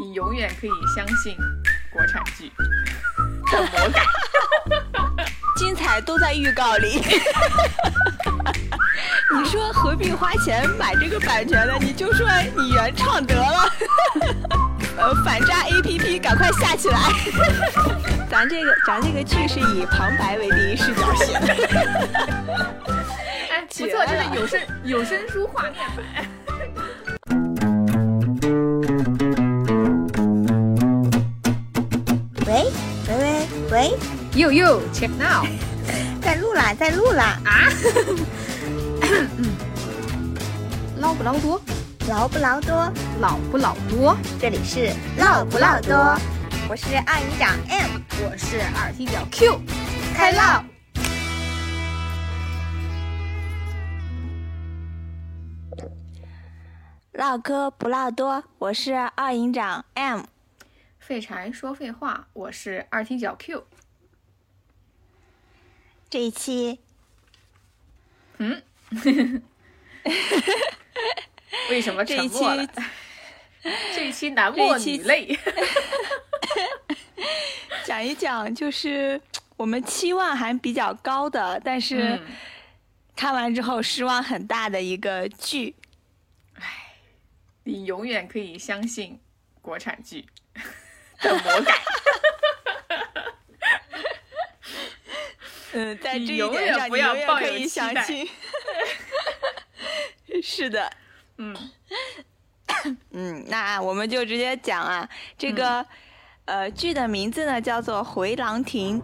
[0.00, 1.36] 你永远可以相信
[1.90, 2.50] 国产剧
[3.50, 4.02] 的魔改，
[5.56, 7.00] 精彩都在预告里。
[9.36, 11.74] 你说何必花钱买这个版权呢？
[11.80, 13.72] 你就说你原创得了。
[14.96, 16.98] 呃，反诈 APP 赶快下起来。
[18.30, 21.54] 咱这个咱这个剧是以旁白为第一视角写的。
[23.50, 26.04] 哎，不错，真的有声有声书画面版。
[34.34, 35.46] 喂，呦呦，check now，
[36.20, 37.70] 在录啦，在录啦啊！
[40.98, 41.60] 捞不捞多？
[42.08, 42.92] 捞不捞多？
[43.20, 44.16] 老不老多？
[44.40, 46.16] 这里是唠不唠多，
[46.68, 49.60] 我是二营长 M，我是二踢脚 Q，
[50.14, 50.64] 开唠。
[57.12, 60.22] 唠嗑不唠多，我是二营长 M。
[60.98, 63.64] 废柴说废话，我是二踢脚 Q。
[66.14, 66.78] 这一期，
[68.38, 68.62] 嗯，
[71.70, 72.64] 为什么沉默了？
[73.96, 75.36] 这一期男默女泪。
[77.84, 79.20] 讲一讲，就是
[79.56, 82.20] 我们期望还比较高的，但是
[83.16, 85.74] 看完之后失望很大的一个剧。
[86.54, 86.94] 唉，
[87.64, 89.18] 你永远可以相信
[89.60, 90.24] 国产剧。
[91.18, 91.74] 的魔改，
[95.74, 98.26] 嗯，在这一点上，你永远可以相信。
[100.42, 100.90] 是的，
[101.38, 101.54] 嗯，
[103.12, 105.84] 嗯，那我们就直接讲啊，这个
[106.46, 108.98] 呃剧的名字呢叫做《回廊亭》。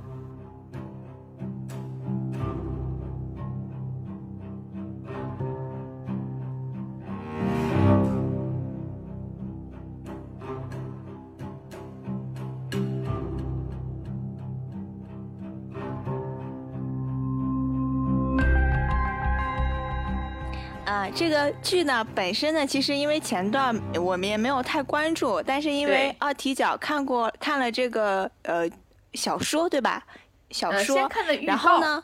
[21.20, 28.66] 这个剧呢本身呢，其实因为前段我们也没有太关注，但是因为二踢脚看过看了这个呃
[29.12, 30.02] 小说对吧？
[30.50, 31.06] 小说，
[31.42, 32.02] 然后呢，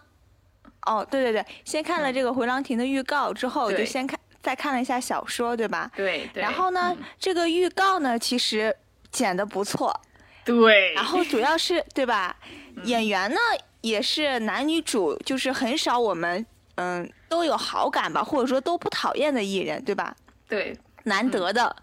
[0.82, 5.91] 哦对对对，先看了这个回廊亭的预告之后，就先看再看了一下小说对吧？
[5.97, 6.43] 对对。
[6.43, 8.77] 然后呢，这个预告呢其实
[9.10, 9.98] 剪的不错，
[10.44, 10.93] 对。
[10.93, 12.37] 然后主要是对吧？
[12.84, 13.38] 演员呢
[13.81, 16.44] 也是男女主，就是很少我们。
[16.76, 20.14] 嗯，都有好感吧，或者说都不讨厌的艺人，对吧？
[20.48, 21.75] 对，难得的，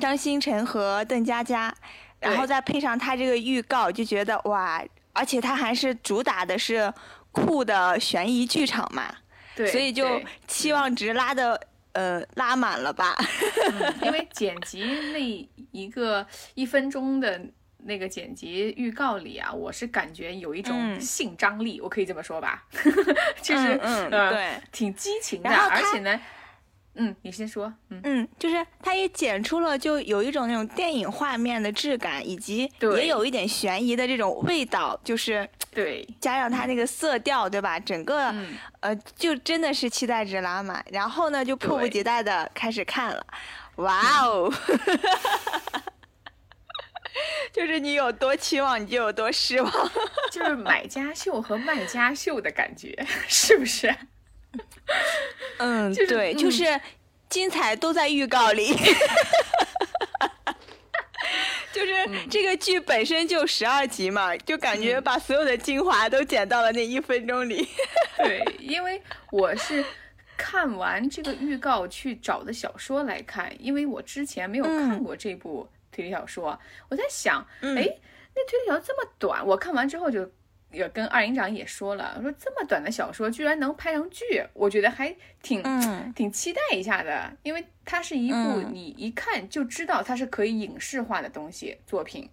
[0.00, 1.74] 张新成和邓家佳，
[2.20, 6.92] 然后再配上他这个预告，就觉得哇，而且他还是主打的是
[7.32, 9.14] 酷的悬疑剧场嘛，
[9.56, 11.60] 对，所以就期望值拉的
[11.92, 13.16] 呃拉满了吧？
[14.02, 15.18] 因为剪辑那
[15.72, 17.40] 一个一分钟的。
[17.86, 22.64] 那个剪辑预告里啊，我是感觉有一种性张力，我可以这么说吧，
[23.42, 26.20] 就是嗯对，挺激情的，而且呢，
[26.94, 28.00] 嗯，你先说，嗯。
[28.04, 37.78] 嗯，就是它也剪出了就有一种那种电影画面的质感，以及也有一点悬疑的这种味道，就是对，加上它那个色调，对吧？
[37.80, 38.34] 整个
[38.80, 43.26] 呃，就真的是期待值拉满，然后呢，就迫不及待的开始看了，
[43.76, 44.52] 哇哦！
[47.52, 49.72] 就是你有多期望，你就有多失望，
[50.32, 53.94] 就是买家秀和卖家秀的感觉，是不是？
[55.58, 56.80] 嗯，对，就是
[57.28, 58.74] 精彩都在预告里。
[61.72, 67.68] 就是这个剧本身就十二集嘛，就感觉把所有的精华都剪到了那一分钟里。
[68.18, 69.02] 对，因为
[69.32, 69.84] 我是
[70.36, 75.68] 看完这个预告去找的小说来看，因为我之前没有看过这部。
[75.94, 77.98] 推理小说，我在想，哎，
[78.34, 80.28] 那推理小说这么短，我看完之后就
[80.72, 85.62] 也跟二营长也说了，我说这么短的小说居然能拍成剧，我觉得还挺
[86.14, 92.28] 挺期待一下的，因为它是一部你一看就知道它是可以影视化的东西作品。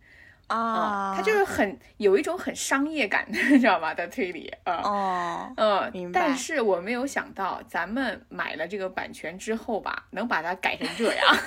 [0.52, 3.94] 啊，他就是很有一种很商业感的，你知道吗？
[3.94, 6.20] 的推理啊，哦，嗯，明白。
[6.20, 11.38] 但是我没有想到，咱们买了这个版权之后吧，能把它改成这样，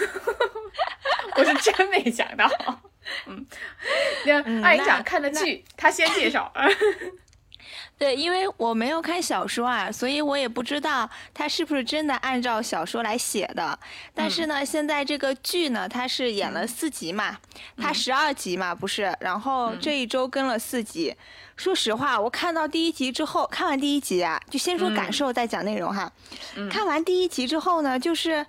[1.36, 2.48] 我是真没想到。
[3.28, 3.46] 嗯，
[4.24, 6.50] 那二营长看的剧，他先介绍。
[7.96, 13.78] 对，因为我没有看小说啊，所以我也不知道他是不是真的按照小说来写的。
[14.12, 17.38] 但是呢，现在这个剧呢，它是演了四集嘛，
[17.76, 19.16] 它十二集嘛，不是？
[19.20, 21.14] 然后这一周更了四集。
[21.56, 26.12] 说实话，我看到第一集之后，看完第一集啊，就先说感受，再讲内容哈。
[26.68, 28.44] 看完第一集之后呢，就是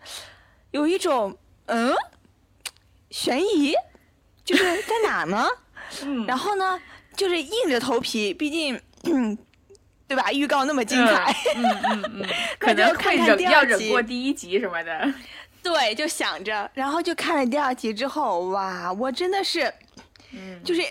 [0.71, 1.37] 有一种
[1.67, 1.93] 嗯，
[3.11, 3.75] 悬疑，
[4.43, 5.47] 就是在哪呢？
[6.01, 6.81] 嗯，然后呢，
[7.15, 8.81] 就是硬着头皮，毕竟，
[10.07, 10.31] 对吧？
[10.31, 12.29] 预告那么精彩，嗯嗯嗯，
[12.59, 15.13] 可能会忍要忍过第一集什么的。
[15.63, 19.73] 对，就想着，然后就看了第二集之后，哇，我真的是，
[20.31, 20.81] 嗯，就是。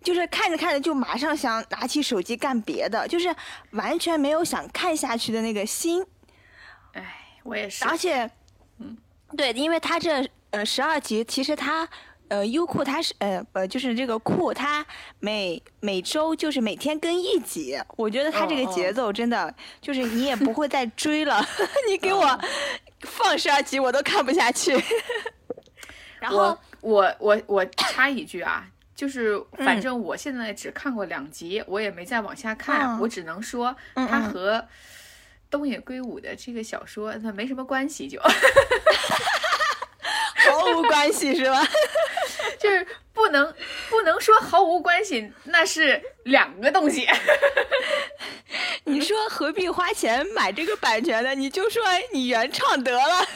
[0.00, 3.34] 就是看着看着就马上想拿起手机干别的，就是
[3.72, 6.02] 完全没有想看下去的那个心。
[6.92, 7.04] 哎，
[7.42, 7.84] 我也是。
[7.84, 8.30] 而且，
[8.78, 8.96] 嗯，
[9.36, 11.86] 对，因为他这呃十二集，其实它
[12.28, 14.84] 呃优酷它是呃呃就是这个酷它
[15.20, 21.44] 每每周就是每天更一集，我觉得它这个节奏真的就是你也不会再 追了，
[21.88, 22.38] 你给我
[23.00, 24.76] 放十二集我都看不下去。
[26.20, 28.66] 然后我我我插一句啊。
[28.94, 32.98] 就是，反正我现在只看过两集，我也没再往下看。
[32.98, 34.66] 我只能说，它和
[35.48, 38.20] 东野圭吾的这个小说它没什么关系，就
[40.50, 41.66] 毫无关系是吧？
[42.58, 43.54] 就是不能
[43.90, 47.06] 不能说毫无关系，那是两个东西。
[48.84, 51.34] 你说何必花钱买这个版权呢？
[51.34, 53.26] 你就说你原创得了。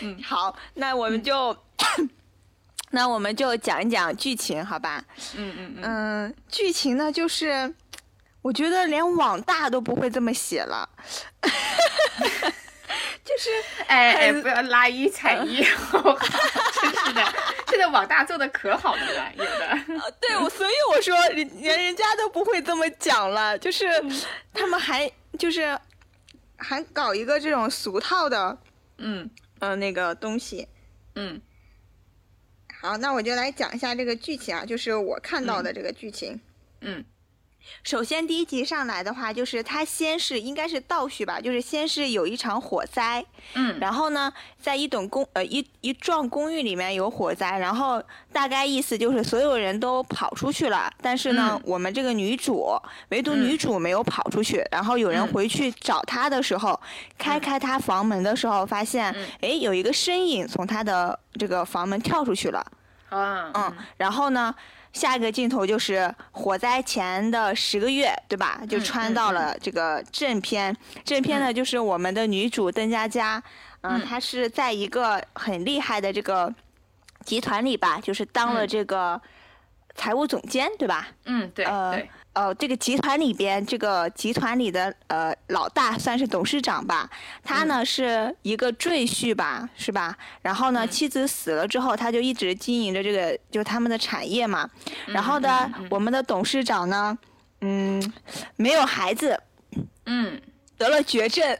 [0.00, 1.56] 嗯， 好，那我们就。
[2.90, 5.04] 那我们就讲一讲剧情，好吧？
[5.36, 6.34] 嗯嗯嗯。
[6.48, 7.74] 剧情呢，就是
[8.40, 10.88] 我觉得连网大都不会这么写了，
[13.24, 13.50] 就是
[13.86, 17.24] 哎哎，不要拉一踩一， 真是的，
[17.68, 19.78] 现在网大做的可好了，有的。
[20.20, 23.86] 对，所以我说连人家都不会这么讲了，就是
[24.52, 25.78] 他们还就是
[26.56, 28.58] 还搞一个这种俗套的，
[28.98, 29.28] 嗯
[29.60, 30.68] 嗯，那个东西，
[31.14, 31.40] 嗯。
[32.82, 36.38] 好，那我就来讲一下这个剧情啊，就是我看到的这个剧情。
[36.82, 37.02] 嗯，
[37.82, 43.24] 首先第一集上来的话，就是它先是应该是倒叙吧，就是先是有一场火灾。
[43.54, 48.02] 嗯，然后呢，在一栋公呃一一幢公寓里面有火灾，然后
[48.32, 52.74] 大概意思就是所有人都跑出去了，但是呢，我们这个女主
[53.10, 54.64] 唯独女主没有跑出去。
[54.70, 56.78] 然后有人回去找她的时候，
[57.18, 62.64] 开开她房门的时候，发现哎有一个身影从她的这个房门跳出去了。
[63.10, 64.52] 啊，嗯，然后呢，
[64.94, 68.62] 下一个镜头就是火灾前的十个月，对吧？
[68.68, 70.74] 就穿到了这个正片。
[71.04, 73.42] 正片呢，就是我们的女主邓家佳，
[73.82, 76.54] 嗯，她是在一个很厉害的这个
[77.24, 79.20] 集团里吧，就是当了这个
[79.94, 81.08] 财务总监，对吧？
[81.26, 82.08] 嗯，对，对。
[82.34, 87.08] 哦，这个集团里边，这个集团里的呃老大算是董事长吧，
[87.44, 90.16] 他呢是一个赘婿吧，是吧？
[90.42, 94.68] 然后呢，妻子死了之后，他就一直经营着这个，就是他们的产业嘛。
[95.06, 97.16] 然后呢，我们的董事长呢，
[97.60, 98.12] 嗯，
[98.56, 99.40] 没有孩子，
[100.06, 100.40] 嗯，
[100.76, 101.56] 得了绝症，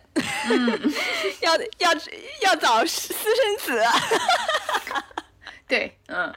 [0.50, 0.92] 嗯，
[1.40, 1.94] 要要
[2.42, 3.80] 要找私生子。
[5.66, 6.32] 对，嗯，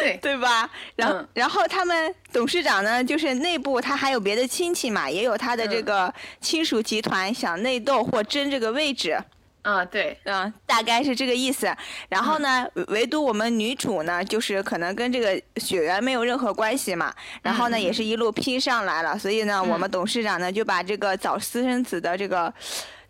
[0.00, 0.68] 对，对吧？
[0.96, 9.18] 然后，然后他们董事长呢，就是内部他还有别的亲戚嘛，也有他的这个亲属集团想内斗或争这个位置。
[9.60, 11.74] 啊，对，嗯，大概是这个意思。
[12.10, 17.14] 然后呢，唯独我们女主呢，就是可能跟这个血缘没有任何关系嘛。
[17.42, 19.18] 然后呢，也是一路拼上来了。
[19.18, 22.52] 所以呢，我们董事长呢，就把这个找私生子的这个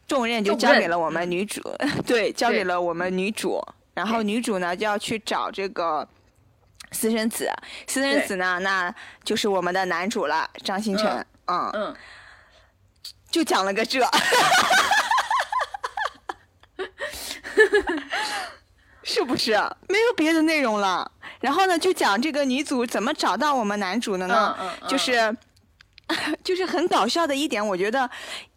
[0.06, 1.60] 重任就交 给了我们女主，
[2.06, 3.60] 对，交给了我们女主。
[3.94, 6.06] 然后女主呢就要去找这个
[6.92, 7.50] 私生子，
[7.86, 11.70] 私生子呢那就是我们的男主了，张新成，嗯。
[11.72, 11.96] 嗯，
[13.30, 14.00] 就讲了个这，
[19.02, 19.52] 是不是？
[19.88, 21.10] 没有别的内容了。
[21.40, 24.56] 然后呢，就讲这个女主怎么找到我们男主的呢？
[24.88, 25.36] 就是，
[26.44, 28.08] 就是很搞笑的一点，我觉得，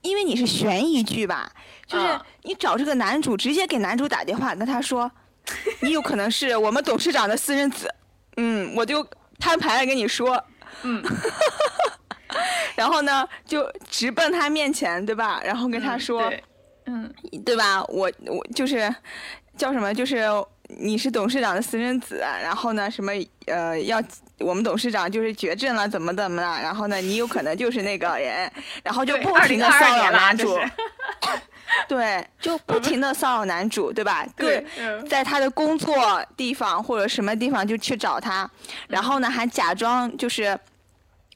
[0.02, 1.52] 因为你是悬疑剧吧，
[1.86, 5.12] 就是你找这个男主，直接给男主打电话，跟他说。
[5.82, 7.94] 你有可能是我们董事长的私生子，
[8.38, 9.06] 嗯，我就
[9.40, 10.44] 摊牌了跟你说，
[10.84, 11.04] 嗯，
[12.76, 15.42] 然后呢，就直奔他面前，对吧？
[15.44, 16.32] 然后跟他说，
[16.86, 17.14] 嗯，
[17.46, 17.84] 对吧？
[17.86, 18.94] 我我就是
[19.56, 19.94] 叫什么？
[19.94, 20.26] 就是
[20.68, 23.12] 你是董事长的私生子，然后呢，什么
[23.46, 24.04] 呃，要
[24.40, 26.60] 我们董事长就是绝症了，怎么怎么了？
[26.62, 28.52] 然后呢，你有可能就是那个人，
[28.84, 30.58] 然后就不停的骚扰男主。
[31.88, 34.26] 对，就不停的骚扰男主，对吧？
[34.36, 34.66] 对，
[35.10, 38.50] 在他的工作地方或者什么地方就去找他，
[38.88, 40.58] 然后呢还假装就是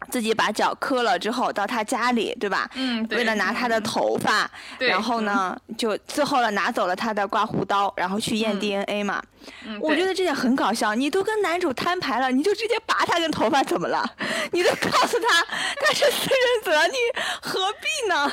[0.09, 2.69] 自己把脚磕了之后到他家里，对吧？
[2.75, 9.21] 嗯，为了拿他的头发，然后呢就最后了拿走了他的刮胡刀，然后去验 DNA 嘛。
[9.65, 10.95] 嗯，我觉得这点很搞笑。
[10.95, 14.03] 你都跟男主摊牌了，你就直接拔他根头发怎么了？
[14.51, 15.43] 你都告诉他
[15.85, 16.97] 他是私人子，你
[17.41, 18.31] 何必呢？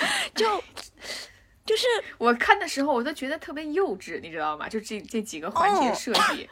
[0.34, 0.62] 就
[1.66, 1.86] 就是
[2.18, 4.68] 我看的时候，我都觉得特别幼稚，你知道吗？
[4.68, 6.48] 就这这几个环节设计，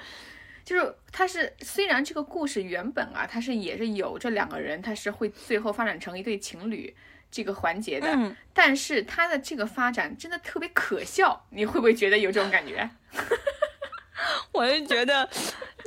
[0.64, 6.94] 就是它是虽然这个故事原本啊，它是也是有这两个人，他是会最后发展成一对情侣
[7.30, 12.88] 这个环节的，嗯但是他的这个发展真的特别可笑，你会不会觉得有这种感觉？
[14.52, 15.28] 我就觉得，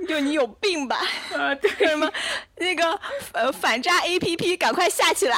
[0.08, 1.00] 就你有病吧？
[1.34, 2.10] 呃，对，什么
[2.56, 3.00] 那个
[3.34, 5.38] 呃反诈 A P P 赶快下起来！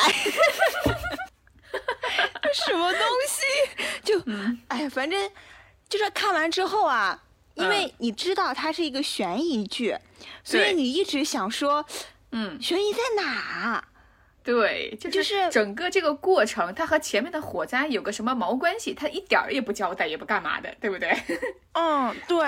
[2.53, 3.41] 什么东西？
[4.03, 4.19] 就
[4.67, 5.29] 哎，反正
[5.89, 7.23] 就是看完之后啊，
[7.55, 9.97] 因为你知道它是一个悬疑剧，
[10.43, 11.85] 所以你一直想说
[12.31, 13.83] 嗯，悬疑在哪？
[14.43, 18.93] 对，就就是是整个这个过程，它和前面的火灾有个什么毛关系？
[18.93, 21.15] 它一点儿也不交代，也不干嘛的，对不对？
[21.73, 22.39] 嗯，对。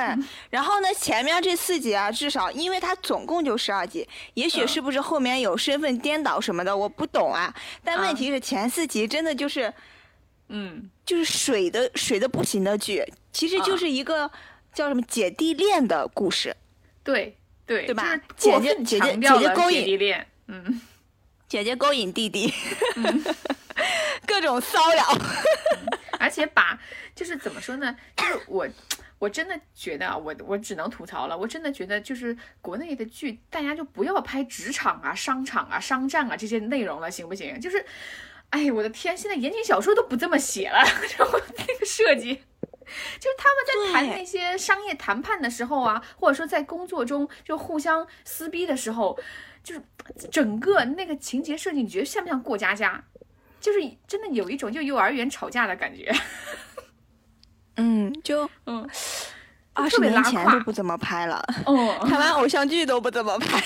[0.49, 7.55] 然后呢，前面这四集啊，至少因为它总共就十二集，也许嗯是不是后面有身份颠倒什么的，我不懂啊。
[7.83, 9.73] 但问题是前四集真的就是。
[10.47, 14.29] 嗯，就是水的水的不行的剧，其实啊就是一个
[14.71, 16.55] 叫什么姐弟恋的故事。
[17.03, 17.35] 对
[17.65, 20.79] 对对吧姐姐姐姐姐姐勾引姐弟恋，嗯。
[21.47, 22.53] 姐姐勾引弟弟，
[24.25, 25.17] 各种骚扰。
[26.19, 26.79] 而且把
[27.13, 27.95] 就是怎么说呢？
[28.17, 28.67] 就是我
[29.19, 31.37] 我真的觉得啊，我我只能吐槽了。
[31.37, 37.59] 我真的觉得就是国内的剧，大家就不要拍职场啊、商场啊、商战啊这些内容了，行不行？
[37.59, 37.85] 就是，
[38.49, 40.79] 哎，我的天，现在言情小说都不这么写了，
[41.17, 42.41] 然后那个设计。
[43.19, 49.19] 就是他们在谈那些商业谈判的时候啊，或者说在工作中就互相撕逼的时候，
[49.65, 49.81] 就是
[50.31, 53.03] 整个那个情节设计，你觉得像不像过家家？
[53.59, 56.13] 就是真的有一种就幼儿园吵架的感觉。
[57.77, 58.87] 嗯，就嗯，
[59.73, 63.59] 二十年前胯都不怎么拍了，哦， 台湾偶像剧都不怎么拍。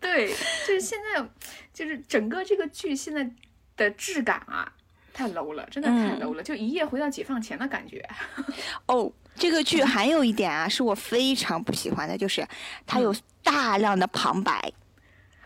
[0.00, 1.28] 对，就是现在，
[1.72, 3.28] 就是整个这个剧现在
[3.76, 4.72] 的质感啊，
[5.16, 8.06] 太 low 了，真的太嗯 low 了，就一夜回到解放前的感觉。
[8.84, 12.46] 哦，这个剧还有一点啊，是我非常不喜欢的，就是
[12.86, 14.70] 它有大量的旁白，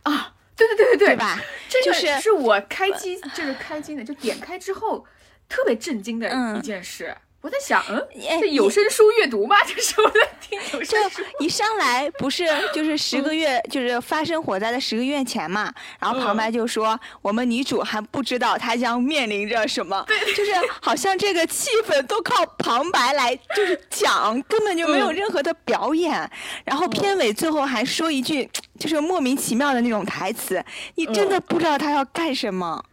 [0.03, 1.17] 啊，对对对对对？
[1.17, 1.39] 吧？
[1.69, 5.07] 这个就是是我开机，就是开机的，就点开之后
[5.49, 7.17] 特别震惊的嗯一件事。
[7.43, 7.97] 我在想，嗯，
[8.29, 9.57] 哎这有声书阅读吗？
[9.67, 11.23] 这是我在听有声书。
[11.39, 12.45] 一上来不是
[12.75, 20.05] 就是十个月，就是发生火灾的十个月前嘛，然后旁白就说、我们女主还不知道她将面临着什么，
[20.37, 26.31] 就是好像这个气氛都靠旁白来就是讲，根本就没有嗯任何的表演，
[26.65, 28.47] 然后片尾最后还说一句
[28.79, 30.63] 就是莫名其妙的那种台词，
[30.97, 32.85] 你真的不知道他要干什么。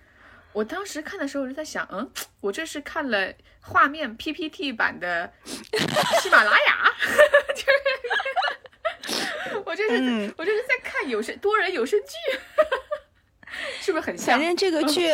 [0.57, 2.09] 我当时看的时候，我就在想，嗯，
[2.41, 5.31] 我这是看了画面 PPT 版的
[6.19, 6.91] 喜马拉雅，
[7.53, 7.61] 就
[9.13, 9.21] 是
[9.63, 12.39] 我这是、嗯我这是在看有声多人有声剧，
[13.79, 14.39] 是不是很像？
[14.39, 15.11] 反正这个剧，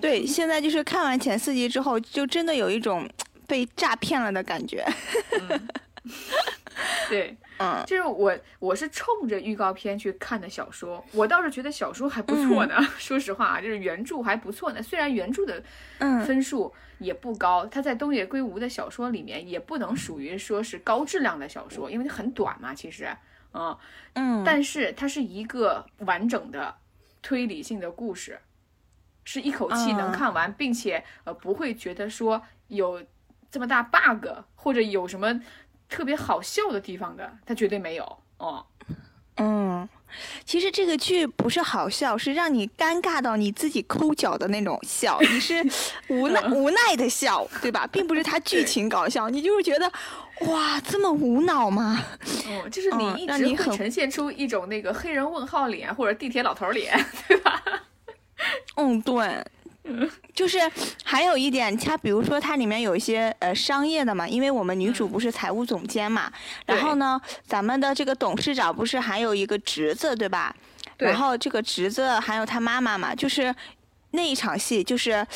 [0.00, 3.10] 对，现在就是看完前四集之后，就真的有一种
[3.48, 4.86] 被诈骗了的感觉。
[7.08, 12.76] 对，嗯就是我我是冲着预告片去看的小说，我倒是觉得小说还不错呢。
[12.98, 14.82] 说实话啊，就是原著还不错呢。
[14.82, 15.62] 虽然原著的
[15.98, 23.08] 嗯分数也不高，它在东野圭吾的小说里面也不能属于说是高质量的小说，因为它很短嘛，其实，
[23.52, 23.76] 嗯，
[24.14, 26.74] 嗯，但是它是一个完整的
[27.22, 28.40] 推理性的故事，
[29.24, 33.00] 是一口气能嗯看完，并且呃不会觉得说有
[33.50, 35.40] 这么大 bug 或者有什么
[35.88, 38.64] 特别好笑的地方的，他绝对没有哦。
[39.36, 39.88] 嗯，
[40.44, 45.64] 其实这个剧不是好笑，是让你尴尬到你自己抠脚的那种笑， 你是
[46.08, 47.84] 无奈无奈的笑，对吧？
[47.90, 49.90] 并不是他剧情搞笑，你就是觉得
[50.42, 52.00] 哇，这么无脑吗？
[52.46, 57.60] 哦，就是嗯你一直会让你很呈现出一种那个黑人问号脸或者地铁老头脸，对吧？
[58.76, 59.44] 嗯，对。
[60.34, 60.58] 就是
[61.04, 66.32] 还有一点，它比如说它里面有一些呃商业的嘛，因为我们女主不是财务总监嘛，
[66.66, 70.54] 然后呢，咱们的这个董事长不是还有一个侄子对吧？
[70.96, 71.08] 对。
[71.08, 73.54] 然后这个侄子还有他妈妈嘛，就是
[74.10, 75.26] 那一场戏就是。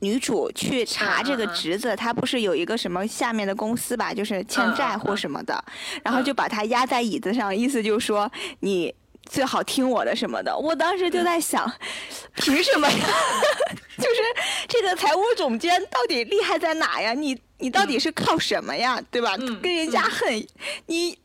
[0.00, 5.64] 女主去查这个侄子，他不是有一个什么下面的公司吧，就是欠债或什么的，
[6.02, 8.94] 然后就把他压在椅子上，意思就是说你
[9.30, 10.56] 最好听我的什么的。
[10.56, 11.70] 我当时就在想，
[12.36, 13.06] 凭什么呀？
[13.96, 14.20] 就是
[14.68, 17.12] 这个财务总监到底厉害在哪呀？
[17.14, 19.00] 你你到底是靠什么呀？
[19.10, 19.36] 对吧？
[19.38, 20.46] 嗯跟人家很，
[20.86, 21.16] 你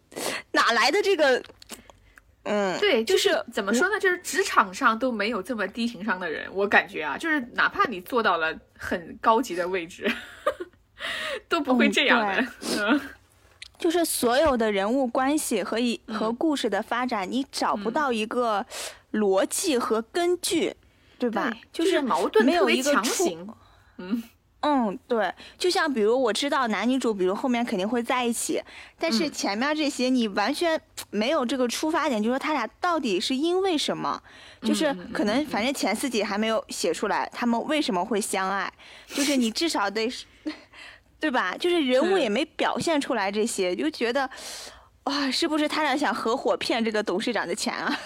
[0.52, 1.42] 哪来的这个？
[2.44, 4.00] 嗯，对，就就是怎么说呢？
[4.00, 10.10] 就是职场上都没有这么低情商的人，我感觉啊，就是哪怕你做到了很高级的位置，
[11.50, 12.48] 都不会嗯这样的。
[12.78, 13.02] 嗯
[13.80, 17.94] 就是所有的人物关系和一和故事的发展，你找不嗯。
[17.94, 18.64] 到一个
[19.14, 20.76] 逻辑和根据，
[21.18, 21.52] 对吧？
[21.72, 23.48] 就是矛盾没有一个出行。
[23.98, 24.24] 嗯，
[24.62, 28.62] 嗯，对，就像比如我知道男女主，比如后面肯定会在一起，
[29.00, 34.22] 但是前面这些你完全没有这个出发点，就说他俩到底是因为什么，
[34.62, 38.72] 就是可能反正前四集还没有写出来他们为什么会相爱，
[39.08, 40.10] 就是你至少得，
[41.20, 41.56] 对吧？
[41.60, 44.30] 就是人物也没表现出来这些，就觉得
[45.04, 48.00] 哇，是不是他俩想合伙骗这个董事长的钱啊？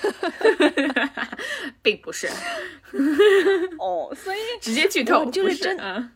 [1.81, 2.27] 并不是，
[3.79, 5.77] 哦，所以直接剧透就是真。
[5.77, 6.11] 嗯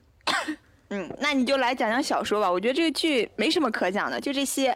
[0.89, 2.50] 嗯，那你就来讲讲小说吧。
[2.50, 4.75] 我觉得这个剧没什么可讲的，就这些。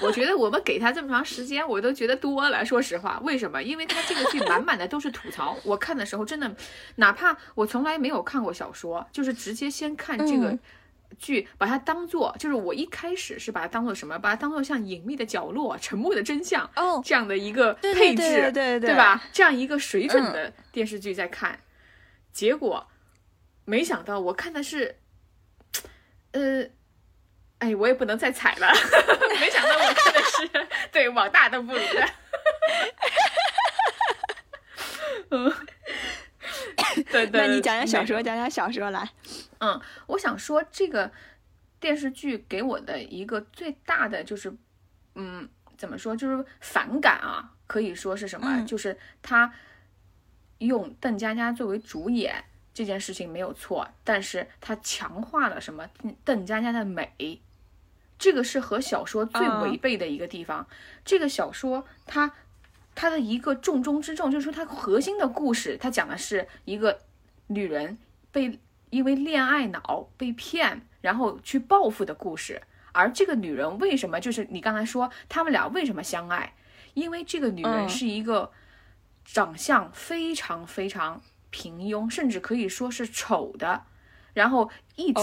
[0.00, 2.64] 我觉得我们给他这么长时间，我都觉得多了。
[2.64, 3.62] 说实话，为什么？
[3.62, 5.56] 因为他这个剧满满的都是吐槽。
[5.62, 6.50] 我看的时候真的，
[6.96, 10.58] 哪怕我从来没有看过小说，就是直接先看这个
[11.18, 14.18] 剧，把它当做就是我一开始是把它当做什么？
[14.18, 19.22] 把它当做像《隐秘的角落》《沉默的真相》哦这样的一个配置，对对对吧？
[19.32, 21.60] 这样一个水准的电视剧在看，
[22.32, 22.86] 结果。
[23.66, 24.96] 没想到我看的是，
[26.32, 26.64] 呃，
[27.58, 28.66] 哎，我也不能再踩了。
[29.38, 32.08] 没想到我看的是对网大的不如的。
[35.30, 35.52] 嗯，
[37.12, 37.40] 对对。
[37.40, 39.08] 那你讲讲小说，讲讲小说来。
[39.60, 41.10] 嗯，我想说这个
[41.78, 44.54] 电视剧给我的一个最大的就是，
[45.14, 45.48] 嗯，
[45.78, 48.64] 怎么说，就是反感啊，可以说是什么？
[48.66, 49.54] 就是他
[50.58, 52.44] 用邓家佳作为主演。
[52.72, 55.90] 这件事情没有错，但是它强化了什么？
[56.24, 57.42] 邓家佳的美，
[58.16, 60.66] 这个是和小说最违背的一个地方。
[61.04, 62.32] 这个小说它
[62.94, 67.00] 它的一个重中之重，就是说它核心的故事，它讲的是一个
[67.48, 67.98] 女人
[68.30, 68.58] 被
[68.90, 72.62] 因为恋爱脑被骗，然后去报复的故事。
[72.92, 76.54] 而这个女人为什么就是你刚才说他们俩为什么相爱？
[76.94, 78.52] 因为这个女人是一个
[79.24, 81.22] 长相非常非常。
[81.52, 83.82] 平庸，甚至可以说是丑的，
[84.34, 85.20] 然后一直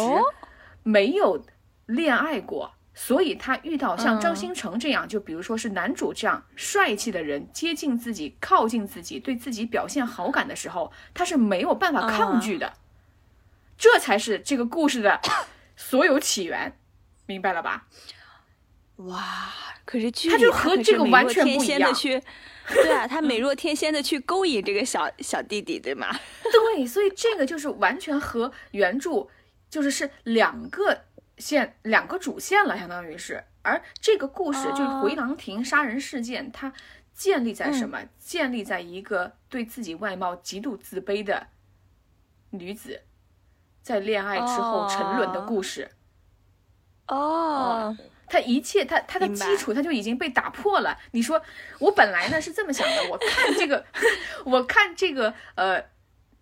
[0.83, 1.41] 没有
[1.85, 12.73] 恋爱过，所以他遇到像张新成这样，就比如说是男主这样帅气的人接近自己、靠近自己、对自己表现好感的时候，他是没有办法抗拒的。
[13.77, 15.21] 这才是这个故事的
[15.75, 16.77] 所有起源，
[17.25, 17.87] 明白了吧？
[18.97, 19.53] 哇，
[19.85, 21.93] 可是剧他就和这个完全不一样。
[22.67, 26.07] 对啊，他美若天仙的去勾引这个小小弟弟，对吗？
[26.75, 29.27] 对，所以这个就是完全和原著
[29.69, 31.05] 就是是两个
[31.37, 33.43] 线、两个主线了，相当于是。
[33.61, 36.73] 而这个故事就是回廊亭杀人事件，它
[37.13, 38.01] 建立在什么？
[38.17, 41.47] 建立在一个对自己外貌极度自卑的
[42.49, 43.01] 女子
[43.87, 45.89] 在恋爱之后沉沦的故事。
[47.07, 47.95] 哦。
[48.29, 50.97] 他一切，他他的基础他就已经被打破了。
[51.11, 51.41] 你说，
[51.79, 53.85] 我本来呢是这么想的，我看这个，
[54.43, 55.81] 我看这个呃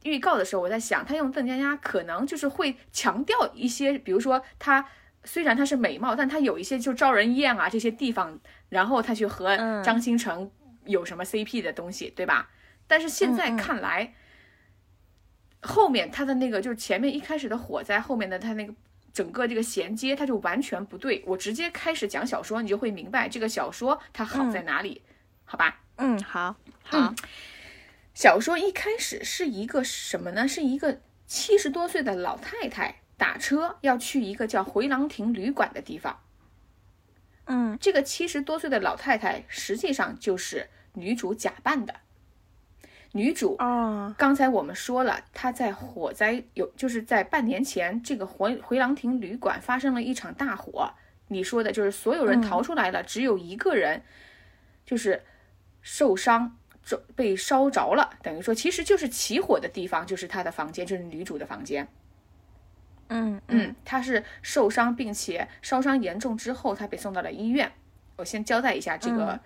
[0.02, 4.84] 预告的时候，我在想，他用邓家佳可能就是会强调一些，比如说他
[5.26, 10.50] 虽然他是美貌，但他有一些就招人厌啊这些地方，然后他去和张新成
[10.86, 12.50] 有什么 CP 的东西，对吧？
[12.88, 14.16] 但是现在看来，
[15.66, 18.74] 后面他的那个就是前面一开始的火灾，后面的他那个。
[19.16, 21.24] 整个这个衔接，它就完全不对。
[21.26, 25.02] 我直接开始讲小说，你就会明白这个小说它好在哪里，
[25.46, 25.80] 好吧？
[25.96, 27.16] 嗯，好，好。
[28.14, 30.46] 小说一开始是一个什么呢？
[30.46, 36.20] 是一个七十多岁的老太太打车要去一个叫回廊亭旅馆的地方。
[37.46, 42.02] 嗯，这个七十多岁的老太太实际上就是女主假扮的。
[43.16, 50.92] 女主啊，刚才我们说了，她在火灾有，就是在半年前，这个回回廊亭旅馆发生了一场大火。
[51.30, 54.02] 你说的就是所有人逃出来了，只有一个人
[54.86, 55.24] 就是
[55.82, 58.10] 受伤，着被烧着了。
[58.22, 61.88] 等于说，其实就是起火的地方，就是她的房间，就是女主的房间。
[63.08, 67.72] 嗯嗯，她是受伤，并且烧伤严重之后，她被送到了医院。
[68.18, 69.40] 我先交代一下这个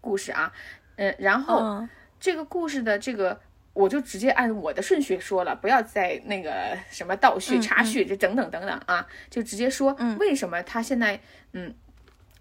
[0.00, 0.52] 故事啊，
[0.94, 1.88] 嗯，然后。
[2.18, 3.40] 这个故事的这个，
[3.72, 11.20] 我就直接按我的顺序说了，不要再那个什么倒叙、插叙，这等等等等啊，就直接说为什么他现在
[11.52, 11.74] 嗯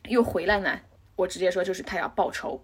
[0.08, 0.80] 又回来呢？
[1.18, 2.64] 我直接说就是他要报仇，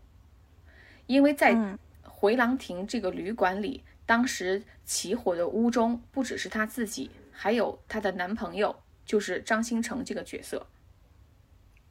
[1.06, 10.68] 因为在回廊亭这个旅馆里，当时起火的屋中不只是他自己，还有她的男朋友，就是张新成这个角色，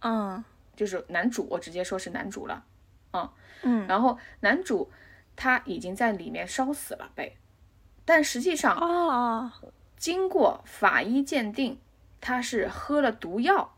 [0.00, 0.42] 嗯，
[0.74, 2.64] 就是男主，我直接说是男主了，
[3.12, 3.28] 嗯
[3.62, 4.90] 嗯，然后男主。
[5.36, 7.36] 他已经在里面烧死了被，
[8.04, 9.60] 但实际上啊，
[9.96, 11.80] 经过法医鉴定，
[12.20, 13.76] 他是喝了毒药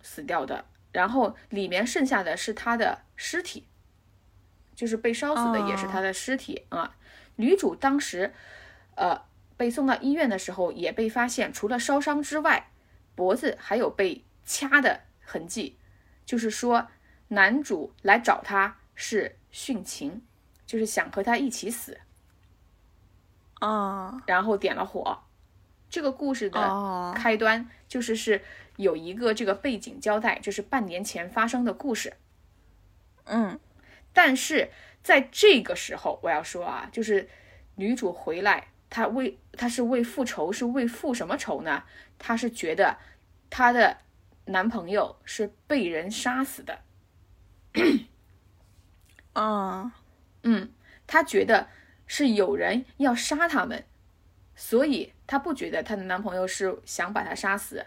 [0.00, 0.64] 死掉的。
[0.92, 3.66] 然后里面剩下的是他的尸体，
[4.76, 6.94] 就是被烧死的也是他的尸体啊。
[7.34, 8.32] 女主当时，
[8.94, 9.22] 呃，
[9.56, 12.70] 被送到医院的时候，也被发现除了烧伤之外，
[13.16, 15.76] 脖子还有被掐的痕迹，
[16.24, 16.86] 就是说
[17.26, 20.22] 男主来找她是殉情，
[20.66, 22.00] 就是想和他一起死，
[23.60, 25.22] 啊然后点了火。
[25.90, 28.42] 这个故事的哦开端就是是
[28.76, 32.14] 有一个这个背景交代，就是半年前发生的故事。
[33.24, 33.58] 嗯
[34.12, 34.70] 但是
[35.02, 37.28] 在这个时候，我要说啊，就是
[37.76, 41.84] 女主回来，她为她是为复仇，是为复什么仇呢？
[42.18, 42.98] 她是觉得
[43.50, 43.98] 她的
[44.46, 46.80] 男朋友是被人杀死的，
[49.32, 49.92] 啊嗯，
[51.06, 51.68] 她觉得
[52.06, 53.84] 是有人要杀他们，
[54.54, 57.84] 所以她不觉得她的男朋友是想把她杀死。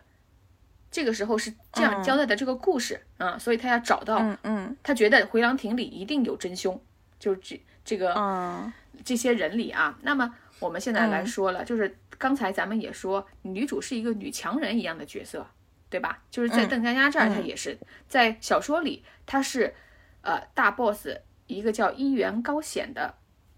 [0.89, 4.77] 这个时候是这样嗯交代的这个故事啊、所以她要找到，嗯嗯。
[4.81, 6.81] 她觉得回廊亭里一定有真凶，
[7.19, 8.13] 就是这这个。
[8.13, 8.73] 嗯
[9.05, 15.45] 这些人里啊，那么我们现在来说了，就是刚才咱们也说，女主是一个女强人一样的角色，
[15.87, 16.23] 对吧？
[16.31, 16.67] 就是在嗯。
[16.67, 17.35] 邓家佳这儿，嗯。
[17.35, 17.77] 她也是。
[18.09, 19.75] 在小说里，她是
[20.21, 21.09] 呃大 boss
[21.47, 23.15] 一个叫一元高显的，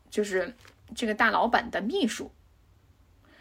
[0.10, 0.56] 就是
[0.96, 2.32] 这个大老板的秘书。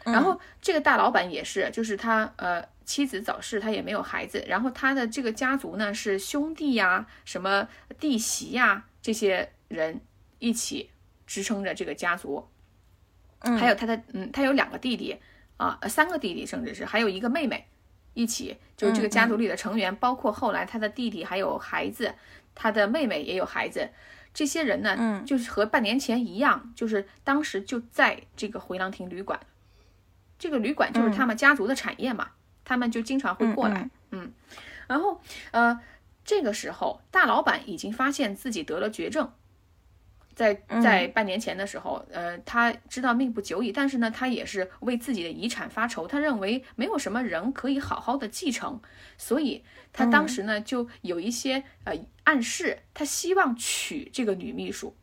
[0.05, 4.43] 然后这个大老板也是，就是他呃妻子早逝，他也没有孩子。
[4.47, 7.67] 然后他的这个家族呢是兄弟呀、什么
[7.99, 10.01] 弟媳呀这些人
[10.39, 10.89] 一起
[11.27, 12.47] 支撑着这个家族。
[13.41, 15.17] 还有他的嗯，他有两个弟弟
[15.57, 17.67] 啊、呃三个弟弟，甚至是还有一个妹妹，
[18.13, 22.15] 一起就是这个家族里的成员，包括后来他的弟弟还有孩子，
[22.55, 23.89] 他的妹妹也有孩子。
[24.39, 25.25] 这些人呢，嗯。
[25.25, 29.37] 就是和半年前一样，就是当时就在这个回廊亭旅馆，
[30.37, 32.29] 这个旅馆就是他们家族的产业嘛，
[32.63, 34.31] 他们就经常会过来，嗯。
[34.87, 35.19] 然后
[35.51, 35.77] 呃，
[36.23, 39.29] 这个时候大老板已经发现自己得了绝症，
[40.39, 48.79] 在在半年前的时候，呃，他知道命不久矣，但是呢，他也是为自己的遗产发愁，他认为没有什么人可以好好的继承，
[49.17, 54.95] 所以他当时呢就有一些呃暗示，他希望娶这个女秘书。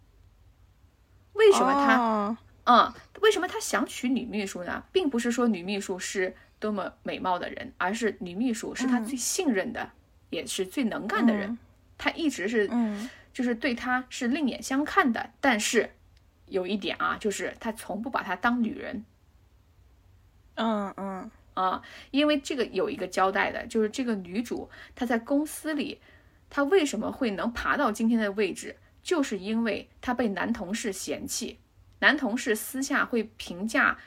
[1.35, 1.99] 为什么他？
[1.99, 4.83] 哦嗯，为什么他想娶女秘书呢？
[4.91, 9.91] 并不是说女秘书是多么美貌的人，而是女秘书是他最信任的，
[10.31, 11.59] 也是最能干的人。
[11.99, 15.35] 他一直是，嗯就是对他是另眼相看的。
[15.43, 15.91] 但是
[16.47, 19.05] 有一点啊，就是他从不把她当女人
[20.55, 26.01] 嗯嗯啊，因为这个有一个交代的，就是这个女主她在公司里，
[26.49, 31.59] 她为什么会能爬到今天的位置，就是因为她被男同事嫌弃，
[31.99, 33.99] 男同事私下会评价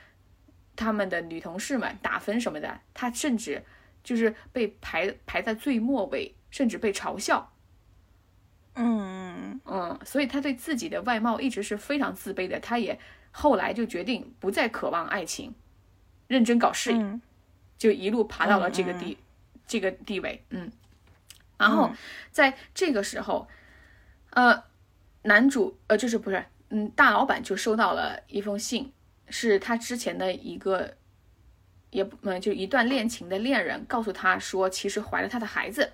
[0.75, 3.63] 他们的女同事们打分什么的，她甚至
[4.03, 7.53] 就是被排排在最末位，甚至被嘲笑。
[8.79, 12.59] 嗯嗯，所以他对自己的外貌一直是非常自卑的。
[12.59, 12.97] 他也
[13.31, 15.53] 后来就决定不再渴望爱情，
[16.27, 16.97] 认真搞事业。
[16.97, 17.21] 嗯
[17.79, 19.17] 就一路爬到了这个地、
[19.65, 20.69] 这个地位，嗯，
[21.57, 21.89] 然后
[22.29, 23.47] 在这个时候，
[24.31, 24.65] 呃，
[25.21, 28.91] 男主呃就是不是，嗯，大老板就收到了一封信，
[29.29, 30.97] 是他之前的一个，
[31.91, 35.93] 也不嗯就一段恋情的恋人告诉他说，其实怀了他的孩子，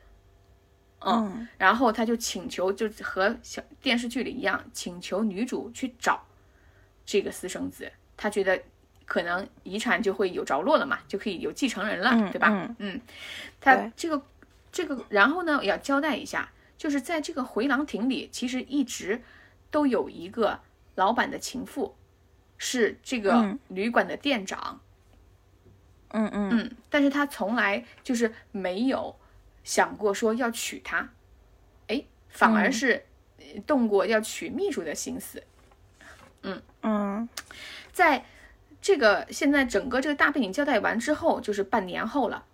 [1.11, 6.25] 嗯然后他就请求，就和小电视剧里一样，请求女主去找
[7.05, 7.91] 这个私生子。
[8.17, 8.61] 他觉得
[9.05, 12.47] 可能遗产就会有着落了嘛，就可以有继承人了，嗯对吧？
[12.49, 13.01] 嗯嗯，
[13.59, 14.21] 他这个
[14.71, 19.21] 这个，然后呢，要交代一下，就是在这个回廊亭里，其实一直
[19.69, 20.59] 都有一个
[20.95, 21.95] 老板的情妇，
[22.57, 24.79] 是这个嗯旅馆的店长。
[26.09, 29.13] 嗯嗯嗯，但是他从来就是没有
[29.65, 31.09] 想过说要娶她，
[31.87, 33.05] 哎，反而嗯是
[33.39, 35.43] 呃动过要娶秘书的心思。
[36.43, 36.61] 嗯。
[36.83, 37.27] 嗯。
[37.91, 38.23] 在
[38.81, 42.45] 这个现在整个这个大背景交代完之后，就是半年后了。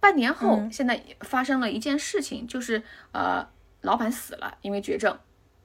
[0.00, 0.70] 半年后，嗯。
[0.70, 3.48] 现在发生了一件事情，就是呃，
[3.80, 5.18] 老板死了，因为绝症。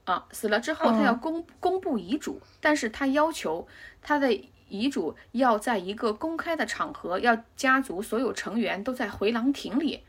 [0.05, 3.67] 啊，死了之后他要嗯公、公布遗嘱，但是他要求
[4.01, 4.31] 他的
[4.69, 10.03] 遗嘱要在一个公开的场合，要家族所有成员都在回廊亭里，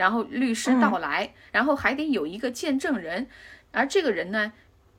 [0.00, 3.28] 然后律师到来，然后还得有一个见证人，
[3.70, 4.50] 而这个人呢，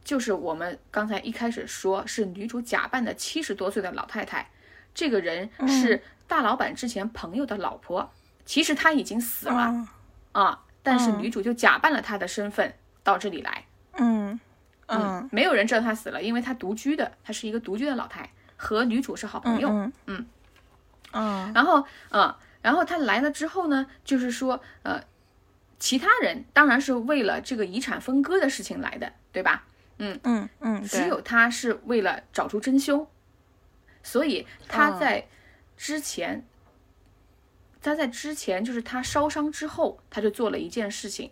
[0.03, 4.51] 就是我们刚才一开始说是女主假扮的七十多岁的老太太，
[4.93, 8.11] 这个人是大老板之前朋友的老婆，
[8.45, 9.87] 其实她已经死了、嗯
[10.33, 11.17] 啊，但是嗯。
[11.19, 14.39] 女主就假扮了她的身份到这里来，嗯。
[14.85, 19.93] 嗯没有人知道她死了，因为她独居的，她是一个独居的老太，和女主是好朋友，嗯。
[20.05, 20.25] 嗯。
[21.13, 25.01] 嗯然后，嗯，然后他来了之后呢，就是说，呃，
[25.79, 29.65] 其他人当然是为了这个遗产分割的事情来的，对吧？
[29.97, 33.07] 嗯嗯嗯，只有他是为了找出真凶。
[34.03, 35.27] 所以他在
[35.77, 36.43] 之前，
[37.81, 41.31] 他在之前就是他烧伤之后，他就做了一件事情，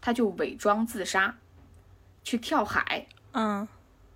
[0.00, 1.36] 他就伪装自杀，
[2.22, 3.06] 去跳海。
[3.32, 3.66] 嗯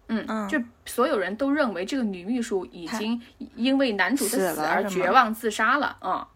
[0.07, 3.21] 嗯嗯就所有人都认为这个女秘书已经
[3.57, 5.99] 因为男主的死死而绝望自杀了。
[6.01, 6.27] 嗯。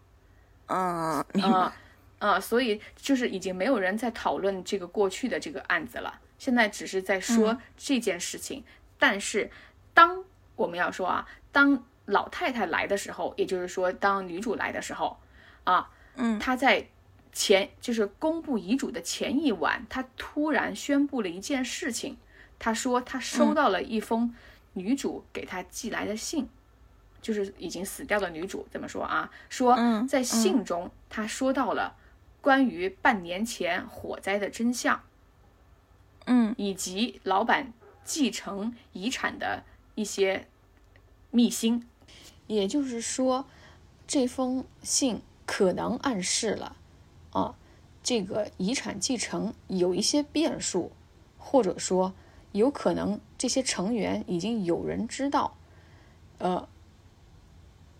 [0.67, 1.71] 嗯，明白
[2.19, 8.63] 嗯，嗯，所以就是已经没有人在讨论这个过去的这个案子了，现在只是在说这件事情。
[8.97, 9.51] 但是，
[9.93, 10.23] 当
[10.55, 15.17] 我们要说啊，当老太太来的时候，也就是说，当女主来的时候，
[15.65, 16.87] 啊，嗯她在
[17.33, 22.17] 前就是公布遗嘱的前一晚，她突然宣布了一件事情，
[22.57, 24.33] 她说她收到了一封
[24.73, 26.47] 女主给她寄来的信。
[27.23, 31.95] 就是已经死掉的女主怎么说啊，说嗯在信中她说到了
[32.41, 35.01] 关于半年前火灾的真相，
[36.25, 36.53] 嗯。
[36.57, 39.63] 以及老板继承遗产的
[39.95, 40.47] 一些
[41.31, 41.87] 秘辛。
[42.47, 43.45] 也就是说，
[44.05, 46.75] 这封信可能暗示了
[47.31, 47.55] 啊，
[48.03, 50.91] 这个遗产继承有一些变数，
[51.37, 52.13] 或者说
[52.51, 55.55] 有可能这些成员已经有人知道，
[56.39, 56.67] 呃，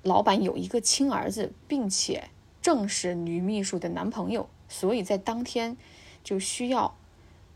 [0.03, 2.29] 老板有一个亲儿子，并且
[2.61, 5.75] 正是女秘书的男朋友，所以在当天
[6.23, 6.95] 就需要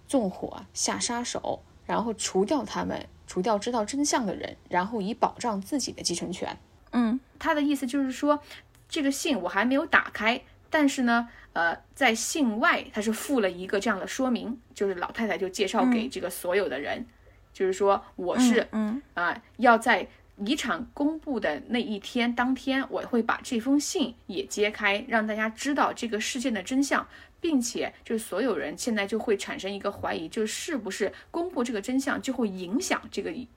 [0.07, 6.57] 纵火下杀手，然后除掉他们，除掉知道真相的人，然后以保障自己的继承权。
[6.91, 8.39] 嗯他的意思就是说，
[8.87, 17.05] 这个信我还没有打开，但是呢，呃，在信外他是附了一个这样的说明，就是老太太就介绍给这个所有的人，
[17.53, 20.07] 就是说我是嗯啊、要在
[20.45, 27.07] 遗产公布的那一天当天，我会把这封信也揭开，让大家知道这个事件的真相，
[27.41, 33.47] 并且就是所有人现在就会产生一个怀疑，就是不是公布这个真相就会影响这个遗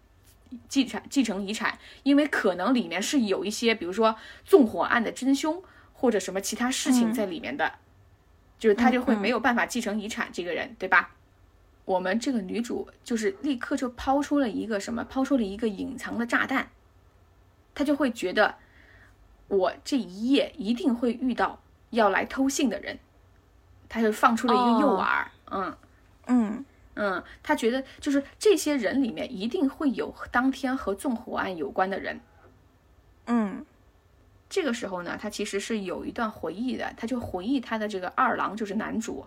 [0.69, 5.63] 继产继承遗产，因为可能里面是有一些，比如说纵火案的真凶
[5.93, 7.75] 或者什么其他事情在里面的，
[8.59, 11.15] 就是他就会没有办法继承遗产，这个人对吧？
[11.91, 16.71] 我们这个女主就是立刻就抛出了一个什么，抛出了一个隐藏的炸弹，
[17.75, 18.55] 她就会觉得
[19.49, 22.99] 我这一夜一定会遇到要来偷信的人，
[23.89, 25.77] 她就放出了一个诱饵，嗯。
[26.27, 32.21] 嗯嗯，他觉得就是这些人里面一定会有当天和纵火案有关的人。
[33.27, 33.65] 嗯
[34.49, 39.25] 这个时候呢，他其实是有一段回忆的，他就回忆他的这个二郎就是男主，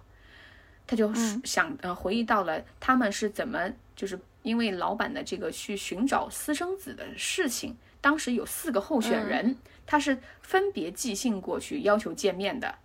[0.86, 12.76] 他就想呃回忆到了他们是怎么就是因为老板的这个去寻找私生子的事情，当时有四个候选人，他是分别寄信过去要求见面的，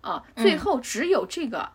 [0.00, 1.70] 啊，最后只有这个